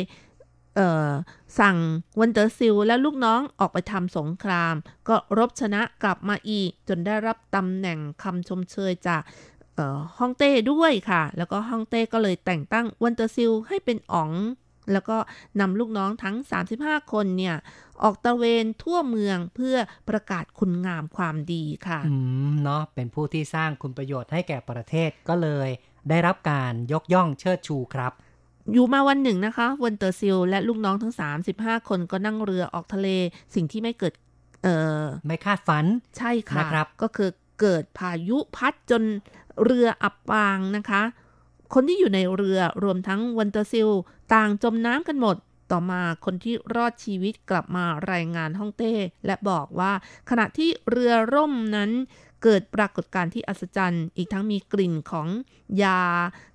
[0.74, 1.76] สั่ง
[2.20, 4.74] วันเตอร์ซิลและลูกน้องออกไปทำสงคราม
[5.08, 9.22] ก็รบชนะกลับมาอีก จนได้รับตำแหน่งคำชมเชยจาก
[10.18, 14.30] ฮ่องเต้ด้วยค่ะ แล้วก็ฮ่องเต้ก็เลยแต่งตั้งวันเตอร์ซิลให้เป็นอ๋อง
[14.92, 15.16] แล้วก็
[15.60, 16.36] นำลูกน้องทั้ง
[16.74, 17.56] 35 คนเนี่ย
[18.02, 19.76] ออกตระเวนทั่วเมืองเพื่อ
[20.08, 22.14] ประกาศคุณงามความดีค่ะอื
[22.50, 25.68] มเนาะเป็นผู้ที่สร้างคุณประโยชน์ให้แก่ประเทศก็เลย
[26.08, 28.12] ได้รับการยกย่องเชิดชูครับ
[28.72, 31.14] อยู่มาวันหนึ่งนะคะวันเตอร์ซิลและลูกน้องทั้ง
[31.50, 33.08] 35 คนก็นั่งเรือออกทะเล
[33.54, 34.14] สิ่งที่ไม่เกิด
[34.62, 35.84] เอ่อไม่คาดฝัน
[36.18, 37.30] ใช่ค่ะนะครับ ก็คือ
[37.60, 39.02] เกิดพายุพัดจน
[39.64, 41.02] เรืออับปางนะคะ
[41.74, 43.88] คนที่อยู่ในเรือรวมทั้งวันเตอร์ซิล
[44.34, 45.36] ต่างจมน้ำกันหมด
[45.70, 48.94] ต่อมาคนที่รอดชีวิตกลับมารายงานฮ่องเต้
[49.26, 49.92] และบอกว่า
[50.30, 51.90] ขณะที่เรือร่มนั้น
[52.44, 55.28] เกิดปรากฏการณ์ที่อัศจรรย์ อีกทั้งมีกลิ่นของ
[55.82, 56.00] ยา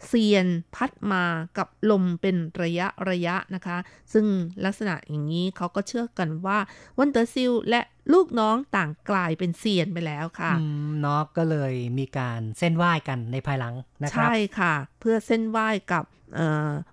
[0.07, 1.23] เซียน พัดมา
[1.57, 3.77] กับลมเป็นระยะระยะนะคะ
[4.13, 4.25] ซึ่ง
[4.65, 6.59] ลักษณะอย่างนี้เขาก็เชื่อกันว่า
[6.97, 7.81] วันเตอร์ซิลและ
[8.13, 16.03] ลูกน้องต่างกลายเป็นเซียนไปแล้วค่ะอืมเนาะก็เลยมีการเซ่นไหว้กันในภายหลังนะครับ ใช่ค่ะ เพื่อเซ่นไหว้กับ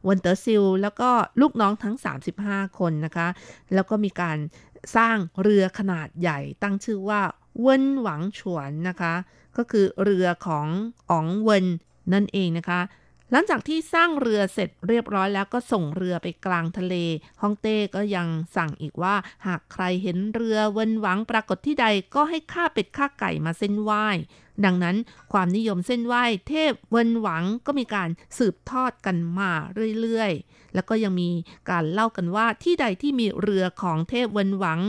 [0.09, 1.97] วันเตอร์ซิลแล้วก็ลูกน้องทั้ง
[2.37, 3.29] 35 คนนะคะ
[3.75, 4.39] แล้วก็มีการ
[4.97, 7.21] สร้างเรือขนาดใหญ่ตั้งชื่อว่า
[7.61, 9.15] เวินหวังฉวนนะคะ
[9.57, 10.67] ก็คือเรือของ
[11.11, 11.67] อ๋องเวิน
[12.13, 12.81] นั่นเองนะคะ
[13.33, 16.95] หลังจากที่สร้างเรือเสร็จเรียบร้อยแล้วก็ส่งเรือไปกลางทะเล
[17.41, 19.15] ฮ่องเต้ก็ยังสั่งอีกว่า
[19.47, 24.07] หากใครเห็นเรือเวินหวังปรากฏที่ใดก็ให้ฆ่าเป็ดฆ่าไก่มาเส้นไหว้
[24.65, 24.97] ดังนั้น
[25.33, 29.51] ความนิยมเส้นไหว้เทพเวินหวังก็มีการสืบทอดกันมา
[30.01, 31.31] เรื่อยๆ แล้วก็ยังมี
[31.71, 34.81] การเล่ากันว่าที่ใดที่มีเรือของเทพเวินหวัง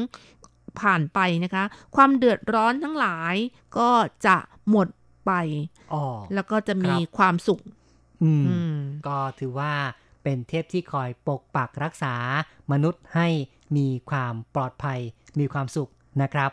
[0.81, 1.63] ผ่านไปนะคะ
[1.95, 3.35] ความเดือดร้อนทั้งหลาย
[3.77, 3.91] ก็
[4.25, 4.37] จะ
[4.69, 4.87] หมด
[5.25, 5.31] ไป
[5.93, 6.03] อ๋อ
[6.33, 7.61] แล้วก็จะมีครับความสุข
[8.23, 9.73] อืมอืมก็ถือว่า
[10.23, 12.15] เป็นเทพที่คอยปกปักรักษา
[12.71, 13.27] มนุษย์ให้
[13.77, 14.99] มีความปลอดภัย
[15.39, 15.89] มีความสุข
[16.21, 16.51] นะครับ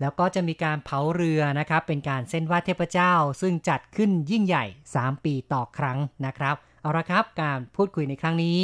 [0.00, 4.64] แล้วก็จะมีการเผาเรือนะครับ เป็นการเส้นไหว้เทพเจ้า ซึ่งจัดขึ้นยิ่งใหญ่
[4.96, 8.58] 3 ปีต่อครั้งนะครับ เอาละครับการพูดคุยในครั้งนี้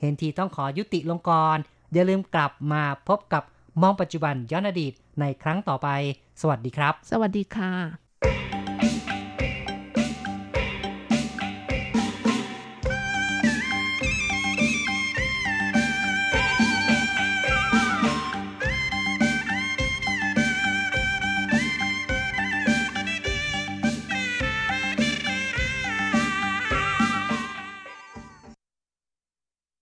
[0.00, 1.58] เห็นทีต้องขอยุติลงก่อน
[1.92, 3.42] อย่าลืมกลับมาพบกับ
[3.82, 5.88] มองปัจจุบันย้อนอดีตในครั้งต่อไป
[6.40, 8.07] สวัสดีครับ สวัสดีค่ะ